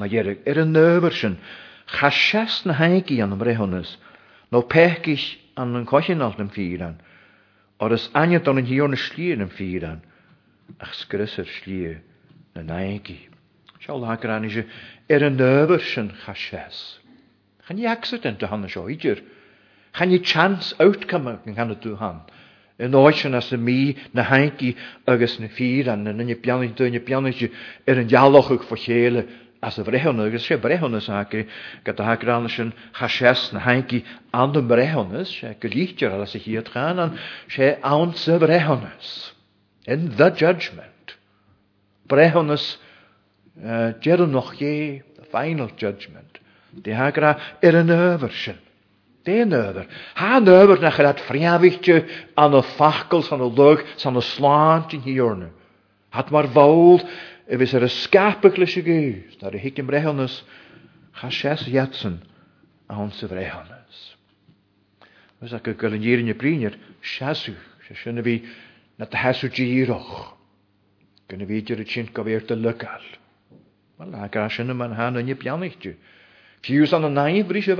mahéireg. 0.00 0.38
Er 0.46 0.62
an 0.62 0.72
nøver 0.72 1.12
sin, 1.12 1.36
cha 1.86 2.08
ses 2.08 2.64
na 2.64 2.72
haigi 2.72 3.20
an 3.20 3.34
am 3.36 3.40
réhannes, 3.44 3.96
nó 4.50 4.62
pekis 4.72 5.36
an 5.56 5.76
an 5.76 5.84
cochinál 5.84 6.32
an 6.40 6.48
fíran, 6.48 6.94
or 7.78 7.92
is 7.92 8.08
aine 8.14 8.40
an 8.40 8.58
an 8.58 8.64
hiorne 8.66 8.96
slíir 8.96 9.38
an 9.44 9.50
fíran, 9.50 10.00
ach 10.80 10.94
skrysir 10.96 11.44
slír 11.60 12.00
na 12.54 12.62
naigi. 12.62 13.28
Se 13.84 13.92
lágur 13.92 14.30
an 14.32 14.48
se 14.48 14.64
Er 15.10 15.22
an 15.26 15.36
nøver 15.36 15.80
sin 15.84 16.08
cha 16.24 16.32
ses. 16.32 17.00
Chan 17.68 17.78
i 17.78 17.84
accident 17.86 18.42
a 18.42 18.46
hanna 18.46 18.66
seo 18.68 18.88
idir, 18.88 19.20
Chan 19.92 20.22
chance 20.24 20.72
outcome 20.80 21.36
yn 21.44 21.54
gan 21.54 21.70
y 21.70 21.76
dŵhan. 21.76 22.20
Yn 22.84 22.92
oesion 22.98 23.34
as 23.38 23.46
y 23.54 23.56
mi 23.56 23.96
na 24.12 24.24
hainci 24.28 24.74
agus 25.08 25.38
na 25.40 25.48
ffyr 25.48 25.88
an 25.92 26.04
yn 26.10 26.20
y 26.28 26.34
biannu 26.46 26.66
dyn 26.76 26.98
y 26.98 27.00
biannu 27.06 27.30
si 27.32 27.48
er 27.88 28.00
yn 28.02 28.10
dialoch 28.10 28.50
ag 28.52 28.66
ffochéle 28.68 29.22
as 29.64 29.78
y 29.80 29.84
brehon 29.86 30.20
agus 30.20 30.44
se 30.50 30.58
brehon 30.60 30.98
as 30.98 31.08
hacri 31.08 31.46
gada 31.88 32.04
hacri 32.10 32.34
anna 32.34 32.50
sy'n 32.52 32.74
chasias 32.98 33.46
na 33.54 33.62
hainci 33.64 34.02
an 34.42 34.52
y 34.52 34.60
brehon 34.74 35.16
as 35.22 35.32
se 35.38 35.54
gylichtio'r 35.64 36.18
alas 36.18 36.36
y 36.36 36.42
hiad 36.44 36.68
chan 36.74 37.00
an 37.06 37.16
se 37.56 37.70
awns 37.94 38.28
y 38.28 38.36
brehon 38.44 38.84
as 38.92 39.14
in 39.88 40.10
the 40.20 40.28
judgment 40.44 41.16
brehon 42.12 42.52
as 42.58 42.68
uh, 43.64 43.96
geron 44.04 44.36
noch 44.36 44.52
ye 44.60 45.00
the 45.16 45.24
final 45.32 45.72
judgment 45.86 46.44
di 46.76 46.92
ra 47.16 47.38
er 47.70 47.80
yn 47.80 47.88
yfyr 47.96 48.36
sy'n 48.44 48.64
Teenuiver. 49.26 49.86
Hanuiver 50.14 50.80
na 50.80 50.90
dat 50.90 51.20
vrijwichtje 51.20 52.04
aan 52.34 52.50
de 52.50 52.62
fakkels, 52.62 53.26
van 53.28 53.38
de 53.38 53.62
lucht, 53.62 54.04
aan 54.06 54.12
de 54.12 54.20
slaantje 54.20 55.00
hierne. 55.00 55.48
Had 56.08 56.30
maar 56.30 56.48
vault, 56.48 57.04
er 57.46 57.60
is 57.60 57.72
er 57.72 57.82
een 58.12 58.40
klusje 58.52 58.82
geest. 58.82 59.40
Dat 59.40 59.52
de 59.52 59.58
hikken 59.58 59.86
brechenes, 59.86 60.44
ga 61.12 61.30
zes 61.30 61.64
jetsen 61.64 62.22
aan 62.86 62.98
onze 62.98 63.26
brechenes. 63.26 64.16
Dus 65.40 65.50
dat 65.50 65.66
ik 65.66 65.82
een 65.82 66.00
hier 66.00 66.18
in 66.18 66.24
je 66.24 66.34
priner, 66.34 66.78
zes 67.00 67.46
u, 67.46 67.54
zes 67.86 68.02
kunnen 68.02 68.22
we 68.24 68.48
naar 68.94 69.08
de 69.08 69.16
hesu 69.18 69.48
gierig. 69.50 70.34
Kunnen 71.26 71.46
we 71.46 71.54
het 71.54 71.68
je 71.68 71.74
het 72.12 72.22
weer 72.22 72.44
te 72.44 72.56
lukken. 72.56 72.90
Maar 73.96 74.06
laat 74.06 74.24
ik 74.24 74.36
als 74.36 74.56
je 74.56 74.64
hem 74.64 74.82
aan 74.82 74.92
handen 74.92 75.26
je 75.26 75.34
pianichtje. 75.34 75.94
Vier 76.60 76.94
aan 76.94 77.00
de 77.00 77.08
naaien, 77.08 77.46
vries 77.46 77.64
je 77.64 77.74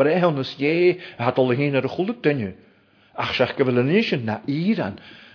spréhannaé 0.00 0.98
hat 1.26 1.38
al 1.42 1.50
héanaar 1.58 1.84
a 1.88 1.92
cholatinne. 1.92 2.50
Ach 3.24 3.32
seach 3.36 3.52
go 3.56 3.64
bhfuil 3.68 4.22
na 4.24 4.36
íran, 4.48 4.94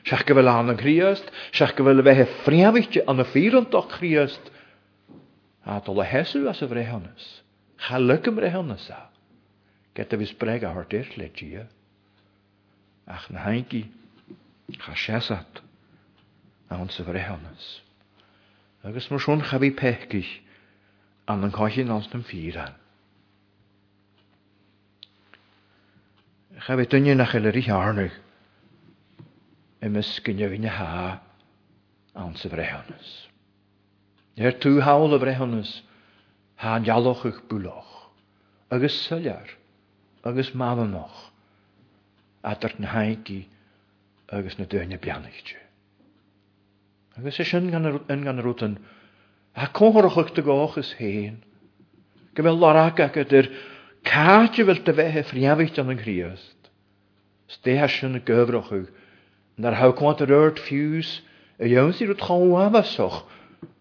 seach 0.09 0.23
go 0.27 0.33
bhfuil 0.35 0.49
an 0.53 0.71
an 0.73 0.77
chríast, 0.79 1.29
seach 1.57 1.73
go 1.77 1.83
bhfuil 1.85 2.01
bheitthe 2.07 2.39
fréamhaite 2.45 3.03
an 3.07 3.17
na 3.19 3.25
fíranach 3.33 3.89
chríast, 3.93 4.41
atá 5.65 5.93
le 5.99 6.03
heú 6.11 6.47
as 6.49 6.61
a 6.61 6.67
bhréhannas, 6.71 7.23
Cha 7.77 7.97
lucum 7.99 8.39
réhannasa, 8.39 8.97
Get 9.93 10.11
a 10.13 10.17
bhís 10.17 10.33
breg 10.37 10.63
a 10.63 10.71
thuir 10.73 11.13
le 11.17 11.29
Ach 13.07 13.29
na 13.29 13.39
hainci 13.45 13.85
cha 14.79 15.19
séat 15.19 15.61
an 16.69 16.89
sa 16.89 17.03
bhréhannas. 17.03 17.81
Agus 18.83 19.11
mar 19.11 19.19
sin 19.19 19.41
chabhí 19.41 19.71
pechciich 19.75 20.41
an 21.27 21.43
an 21.43 21.51
caiin 21.51 21.91
ans 21.91 22.07
Cha 26.63 26.75
bheith 26.79 26.89
duine 26.93 27.13
nach 27.19 27.31
chiile 27.35 27.51
í 27.51 27.61
tearnú 27.67 28.03
imas 29.87 30.11
gnne 30.27 30.47
bhíne 30.53 30.71
há 30.71 31.17
an 32.23 32.37
sa 32.39 32.49
brehannas. 32.53 33.09
Ar 34.39 34.55
tú 34.63 34.71
hála 34.81 35.19
brehannas 35.23 35.81
há 36.55 36.77
an 36.77 36.87
dealochuch 36.87 37.41
búlach, 37.51 37.91
agus 38.71 38.95
sullar, 39.01 39.51
agus 40.23 40.53
a 42.45 42.55
dyrt 42.55 42.79
na 42.79 42.87
haigi 42.95 43.47
agus 44.31 44.57
na 44.57 44.65
duine 44.65 44.97
beannachte. 44.97 45.57
Agus 47.17 47.39
is 47.39 47.49
sin 47.49 47.67
in 47.67 48.23
gan 48.23 48.39
rútan, 48.41 48.77
a 49.57 49.67
cóhorachach 49.67 50.33
de 50.35 50.41
gáchas 50.41 50.95
héin, 50.99 51.37
go 52.33 52.43
bhfuil 52.43 52.57
láracha 52.59 53.11
go 53.13 53.23
dir 53.23 53.51
Caartje 54.05 54.63
wil 54.65 54.81
te 54.83 54.93
wehe 54.93 55.23
friawicht 55.25 55.79
an 55.81 55.89
een 55.89 55.99
grieest. 56.05 56.57
Stehasjen 57.49 58.21
gövroch 58.27 58.71
u. 58.71 58.79
Naar 59.57 59.75
hou 59.81 59.89
kwant 59.97 60.19
er 60.21 60.29
urt 60.35 60.61
fuse, 60.67 61.21
a 61.59 61.65
jons 61.65 62.01
i 62.01 62.05
rut 62.05 62.21
gaan 62.27 62.51
wawasoch, 62.53 63.23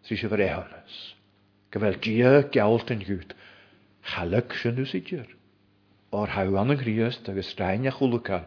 si 0.06 0.16
se 0.16 0.28
vrehannes. 0.32 0.96
Gewel 1.74 1.98
gie 2.00 2.40
geld 2.56 2.90
en 2.94 3.04
gut. 3.04 3.34
Chalek 4.02 4.54
sjen 4.56 4.78
u 4.78 4.86
sidjer. 4.88 5.26
Or 6.10 6.32
hau 6.38 6.46
an 6.56 6.70
een 6.72 6.80
grieest, 6.80 7.28
agus 7.28 7.50
steinja 7.52 7.90
chuluka. 7.98 8.40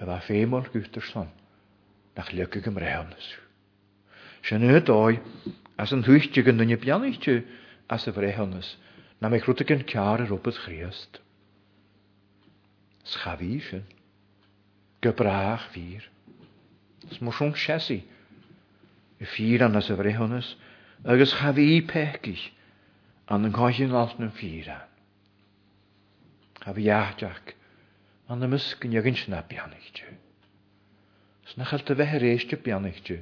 A 0.00 0.06
wa 0.06 0.20
feemol 0.28 0.62
guterslan, 0.70 1.30
nach 2.14 2.30
lykkigem 2.32 2.78
rehannes. 2.78 3.32
Sjen 4.46 4.62
u 4.70 4.78
doi, 4.82 5.18
as 5.76 5.90
een 5.90 6.04
huichtje 6.06 6.44
gendunje 6.46 6.78
pianichtje, 6.82 7.40
as 7.88 8.06
a 8.06 8.12
vrehannes 8.14 8.76
na 9.20 9.28
me 9.28 9.36
y 9.36 9.62
yn 9.72 9.82
ciar 9.90 10.22
yr 10.24 10.30
opydd 10.32 10.58
chriast. 10.64 11.18
Schafi 13.10 13.58
sy'n. 13.60 13.84
Gybrach 15.04 15.66
fyr. 15.74 16.06
Smwsiwn 17.16 17.52
siasi. 17.58 17.98
Y 19.20 19.26
fyr 19.28 19.66
anna 19.66 19.82
sy'n 19.84 19.90
anas 19.92 19.92
y 19.92 19.98
frehonus, 19.98 20.48
agos 21.04 21.34
chafi 21.36 21.82
pegi, 21.90 22.36
an 23.28 23.44
yn 23.48 23.52
coisin 23.52 23.92
lalt 23.92 24.16
yn 24.24 24.32
fyr 24.32 24.70
an. 24.78 24.86
fi 26.70 26.84
iachdiach 26.88 27.52
an 28.32 28.46
y 28.46 28.48
mysg 28.52 28.84
yn 28.88 28.96
ygyn 29.00 29.18
sy'n 29.20 29.36
abianich 29.36 29.90
ti. 29.96 30.06
Os 31.44 31.58
na 31.58 31.66
chael 31.68 31.84
dy 31.88 31.96
feher 32.00 32.24
eis 32.30 32.46
ti 32.48 32.56
abianich 32.56 33.02
ti. 33.04 33.18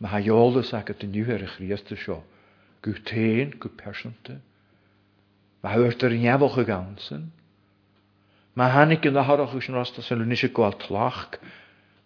Mae 0.00 0.16
haiolus 0.16 0.72
ac 0.74 0.90
at 0.90 1.06
y 1.06 1.10
niwer 1.14 1.44
y 1.46 1.52
chriast 1.52 1.92
y 1.94 2.00
sio, 2.00 2.18
gwyw 2.82 2.98
tein, 3.06 3.54
gwyw 3.62 3.74
persynta, 3.78 4.38
bhhuairtar 5.64 6.12
an 6.68 6.96
san, 6.98 7.32
Má 8.56 8.68
hánig 8.70 9.04
in 9.04 9.14
athachús 9.16 9.68
an 9.68 9.74
rastas 9.74 10.10
an 10.12 10.18
luní 10.18 10.36
sé 10.36 10.48
goáil 10.52 10.72
tlach 10.78 11.40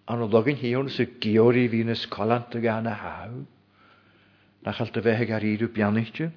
an 0.07 0.31
dogan 0.31 0.55
híúna 0.57 0.89
En 0.99 1.09
georí 1.21 1.69
hínas 1.69 2.07
choanta 2.09 2.61
gan 2.63 2.85
na 2.85 2.95
háú, 2.95 3.45
nachchail 4.65 4.91
a 4.97 5.01
bheitthe 5.01 5.27
gar 5.29 5.43
íú 5.43 5.69
beanite, 5.75 6.31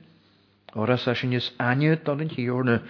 óras 0.76 1.08
a 1.08 1.16
sin 1.16 1.32
is 1.32 1.52
aine 1.60 1.96
don 2.04 2.20
an 2.20 2.28
hiíorna 2.30 2.82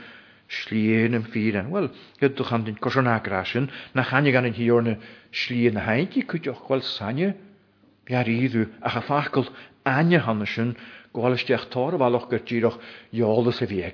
slíon 0.49 1.13
an 1.13 1.23
fi 1.23 1.51
an 1.55 1.69
bhfuil 1.69 1.91
goúchan 2.19 2.63
den 2.65 2.75
cosnárásin 2.79 3.69
na 3.93 4.03
chaine 4.03 4.31
gan 4.31 4.45
an 4.45 4.53
hiíorna 4.53 4.97
slíon 5.31 5.73
na 5.73 5.81
haintí 5.81 6.25
chuteoch 6.25 6.65
bhil 6.67 6.81
sanne 6.81 7.35
a 8.09 8.89
cha 8.89 9.01
fachcail 9.01 9.49
aine 9.85 10.19
bhil 11.13 12.77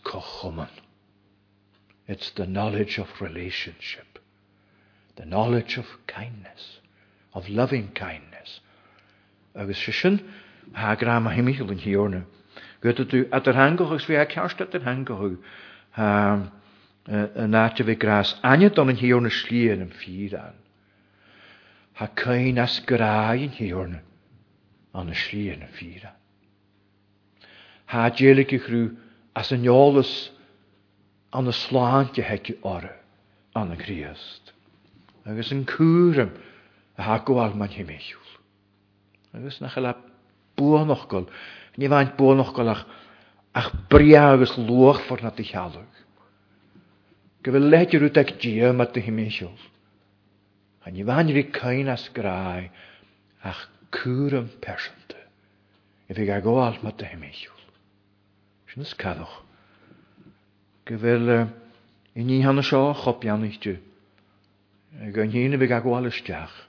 It's 2.08 2.30
the 2.32 2.46
knowledge 2.46 2.98
of 2.98 3.20
relationship, 3.20 4.18
the 5.16 5.24
knowledge 5.24 5.78
of 5.78 5.86
kindness, 6.06 6.80
of 7.32 7.48
loving 7.48 7.88
kindness. 7.94 8.60
Agus 9.56 9.78
sin 9.78 10.20
ha 10.74 10.90
a 10.92 10.96
himimiisiil 11.30 11.70
in 11.70 11.78
hiorne. 11.78 12.24
Gote 12.82 13.06
tú 13.06 13.26
at 13.32 13.46
er 13.46 13.54
hangogus 13.54 14.06
vi 14.06 14.16
a 14.16 14.26
kerste 14.26 14.66
den 14.70 14.82
hangohu 14.82 15.38
a 15.96 16.06
eh, 17.08 17.14
eh, 17.14 17.46
náte 17.48 17.82
vi 17.84 17.94
gras 17.96 18.34
aine 18.42 18.70
an 18.76 18.90
in 18.90 18.96
hiorne 18.96 19.30
an 19.80 19.90
fi 19.90 20.28
Hij 21.92 22.08
kan 22.14 22.42
niet 22.42 22.58
als 22.58 22.82
graaien 22.84 23.50
hieronder, 23.50 24.02
aan 24.90 25.06
de 25.06 25.14
schijnenvira. 25.14 26.16
Hij 27.84 28.10
ziet 28.14 28.36
elke 28.36 28.58
kruis 28.58 28.90
als 29.32 29.50
een 29.50 29.62
jaloes 29.62 30.32
aan 31.28 31.44
de 31.44 31.52
slaantjehekje 31.52 32.56
orre, 32.60 32.94
aan 33.52 33.68
de 33.68 33.76
grijsd. 33.76 34.52
Hij 35.22 35.36
is 35.36 35.50
een 35.50 35.64
kúrrem, 35.64 36.32
hij 36.94 37.04
hakt 37.04 37.28
ook 37.28 37.38
al 37.38 37.54
mijn 37.54 37.70
himenius. 37.70 38.30
Hij 39.30 39.42
is 39.42 39.58
naar 39.58 39.70
gelang 39.70 39.96
puinachtig, 40.54 41.24
nietwaar? 41.74 42.12
Puinachtig 42.14 42.86
als 43.52 43.72
een 43.72 43.86
prieg 43.88 44.40
is 44.40 44.54
het 44.56 44.68
luig 44.68 45.02
voor 45.02 45.22
natichalig. 45.22 45.90
Kével 47.40 47.70
hetje 47.72 48.10
de 48.12 48.24
kijematte 48.24 49.00
en 50.82 50.94
je 50.96 51.04
wanneer 51.04 51.36
je 51.36 51.44
keynas 51.50 52.10
ach 53.40 53.70
kurem 53.88 54.50
persente. 54.58 55.16
Ik 56.06 56.16
wil 56.16 56.24
jou 56.24 56.44
al 56.46 56.76
met 56.82 56.98
de 56.98 57.06
hemel. 57.06 57.30
Schoon 57.32 58.82
is 58.84 58.90
het 58.90 58.96
kaddoch. 58.98 59.44
Gewille 60.84 61.38
eh, 62.14 62.24
in 62.24 62.28
je 62.28 62.44
handen 62.44 62.64
schoo, 62.64 62.92
hop 62.92 63.22
janigje. 63.22 63.78
Ik 65.00 65.14
ga 65.14 65.22
niet 65.22 65.34
in 65.34 65.50
je 65.50 65.56
begagualisch 65.56 66.18
jach. 66.24 66.68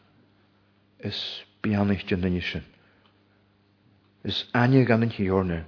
Is 0.98 1.46
pianisch 1.60 2.04
genezen. 2.06 2.64
Is 4.22 4.50
anje 4.52 4.86
gangen 4.86 5.10
hier 5.10 5.26
jorne, 5.26 5.64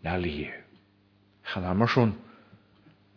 Naar 0.00 0.18
leer. 0.18 0.64
Hadama 1.40 1.86
schon. 1.86 2.16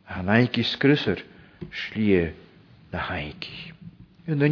Hanaikisch 0.04 0.78
krisser 0.78 1.26
schliee 1.70 2.34
na 2.90 3.00
heik. 3.08 3.74
yn 4.28 4.44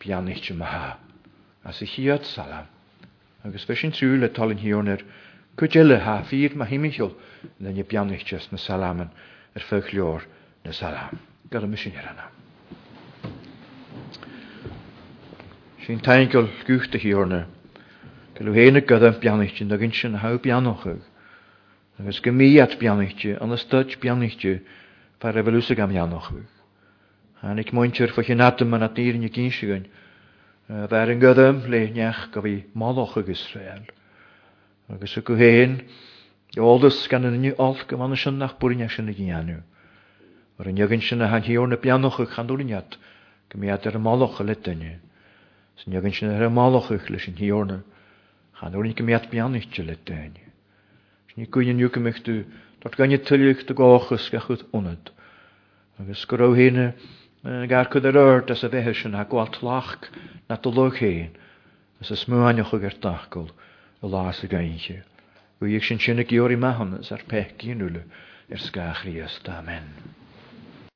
bian 0.00 0.28
eich 0.28 0.48
yma 0.52 0.64
ha. 0.64 0.98
A 1.64 1.72
sy'n 1.72 1.88
chiad 1.88 2.24
salam. 2.28 2.66
Agus 3.44 3.64
beth 3.68 3.78
sy'n 3.80 3.92
trwy 3.96 4.18
le 4.20 4.28
tolyn 4.36 4.60
hi 4.62 4.72
o'n 4.76 4.88
yr 4.92 5.04
cwdjela 5.60 5.96
ha 6.04 6.18
ffyr 6.24 6.56
mae 6.60 6.68
hi 6.70 6.78
michol 6.80 7.12
yn 7.60 7.80
bian 7.88 8.12
eich 8.12 8.24
jes 8.28 8.48
na 8.52 8.58
salam 8.60 9.00
yn 9.04 9.12
yr 9.56 9.64
ffyrch 9.68 9.92
lior 9.94 10.24
na 10.64 10.72
salam. 10.76 11.20
Gael 11.52 11.64
y 11.68 11.72
mysyn 11.74 11.96
i'r 11.98 12.08
anna. 12.10 12.28
Sy'n 15.84 16.00
taingol 16.04 16.48
gwych 16.68 16.88
dy 16.92 17.00
hi 17.04 17.12
o'n 17.16 17.36
yr. 17.40 17.46
yw 18.44 18.56
hen 18.56 18.80
y 18.80 18.84
gyda'n 18.88 19.20
bianich 19.24 19.60
yn 19.64 19.68
dygyn 19.72 19.92
sy'n 19.96 20.20
haw 20.24 20.36
bianoch 20.44 20.84
ag. 20.92 21.04
Agus 22.00 22.20
gymiad 22.24 22.76
bianich 22.80 23.24
yn 23.36 23.56
ystod 23.60 23.92
bianich 24.04 24.40
par 25.22 25.36
efelwysig 25.40 25.80
am 25.84 25.92
ianoch 25.96 26.32
ag. 26.32 26.44
An 27.44 27.58
ik 27.60 27.72
muintjur 27.76 28.08
fo 28.08 28.22
chin 28.24 28.40
adam 28.40 28.72
an 28.74 28.82
at 28.82 28.96
nirin 28.96 29.24
i 29.24 29.28
ginsigan. 29.28 29.84
Dar 30.88 31.10
yn 31.12 31.20
gyddym 31.20 31.58
le 31.68 31.82
niach 31.92 32.22
gofi 32.32 32.54
i 32.56 32.64
moloch 32.72 33.18
ag 33.20 33.28
Israel. 33.28 33.82
ys 34.96 35.16
y 35.20 35.22
gwhen, 35.28 35.74
Iolus 36.56 37.04
gan 37.10 37.26
yn 37.28 37.34
unig 37.36 37.58
olf 37.60 37.82
gyfan 37.90 38.14
y 38.16 38.20
synnach 38.20 38.54
bwyr 38.62 38.74
niach 38.78 38.94
sy'n 38.96 39.10
y 39.12 39.16
gianw. 39.18 39.56
Fer 40.56 40.70
yn 40.72 40.80
ygyn 40.86 41.04
sy'n 41.04 41.24
y 41.24 41.28
han 41.34 41.44
hiwr 41.44 41.68
na 41.68 41.76
bianwch 41.82 42.16
ag 42.24 42.32
chandwliniad, 42.32 42.96
gymiad 43.52 43.88
ar 43.90 43.98
y 43.98 44.00
moloch 44.06 44.40
y 44.40 44.46
ledyn 44.48 44.84
Sy'n 45.82 45.96
ygyn 46.00 46.16
sy'n 46.16 46.32
ar 46.38 46.46
y 46.46 46.50
moloch 46.52 46.88
ag 46.96 47.10
le 47.12 47.18
sy'n 47.20 47.36
hiwr 47.42 47.66
na 47.68 47.78
chandwlin 48.60 48.96
gymiad 48.96 49.26
bianwch 49.32 49.68
y 49.80 49.84
ledyn 49.88 50.38
Sy'n 51.32 51.44
i 51.44 51.50
gwyn 51.52 51.74
yn 51.74 51.82
yw 51.84 51.90
gymich 51.98 52.22
dwi, 52.24 52.44
dwi'n 52.86 53.18
gan 53.18 53.24
tyliwch 53.26 53.66
dy 53.68 53.74
gochus 53.82 54.30
gachwyd 54.32 54.64
unad. 54.76 55.10
Agus 56.00 56.24
gwrw 56.30 56.54
hyn 56.60 56.80
gair 57.70 57.86
cwyd 57.92 58.06
yr 58.10 58.16
ord 58.20 58.52
as 58.52 58.60
y 58.66 58.70
fe 58.74 58.78
hysyn 58.86 59.12
na 59.14 59.24
gwalt 59.32 59.56
lach 59.66 60.06
na 60.52 60.56
dylwg 60.66 60.94
hyn 61.00 61.34
as 62.04 62.12
y 62.16 62.18
smwaniwch 62.22 62.72
o 62.78 62.80
gyr 62.86 62.96
dachgol 63.06 63.50
y 64.08 64.12
las 64.16 64.40
y 64.48 64.52
gainche. 64.54 64.96
Wyig 65.60 65.84
sy'n 65.90 66.00
sy'n 66.06 66.24
y 66.24 66.28
gior 66.32 66.56
i 66.56 66.60
mahon 66.66 66.96
as 67.02 67.12
ar 67.18 67.26
pech 67.34 67.66
yn 67.74 67.84
ulu, 67.90 68.06
er 68.48 68.64
sgach 68.68 69.04
riast. 69.10 69.52
Amen. 69.60 69.92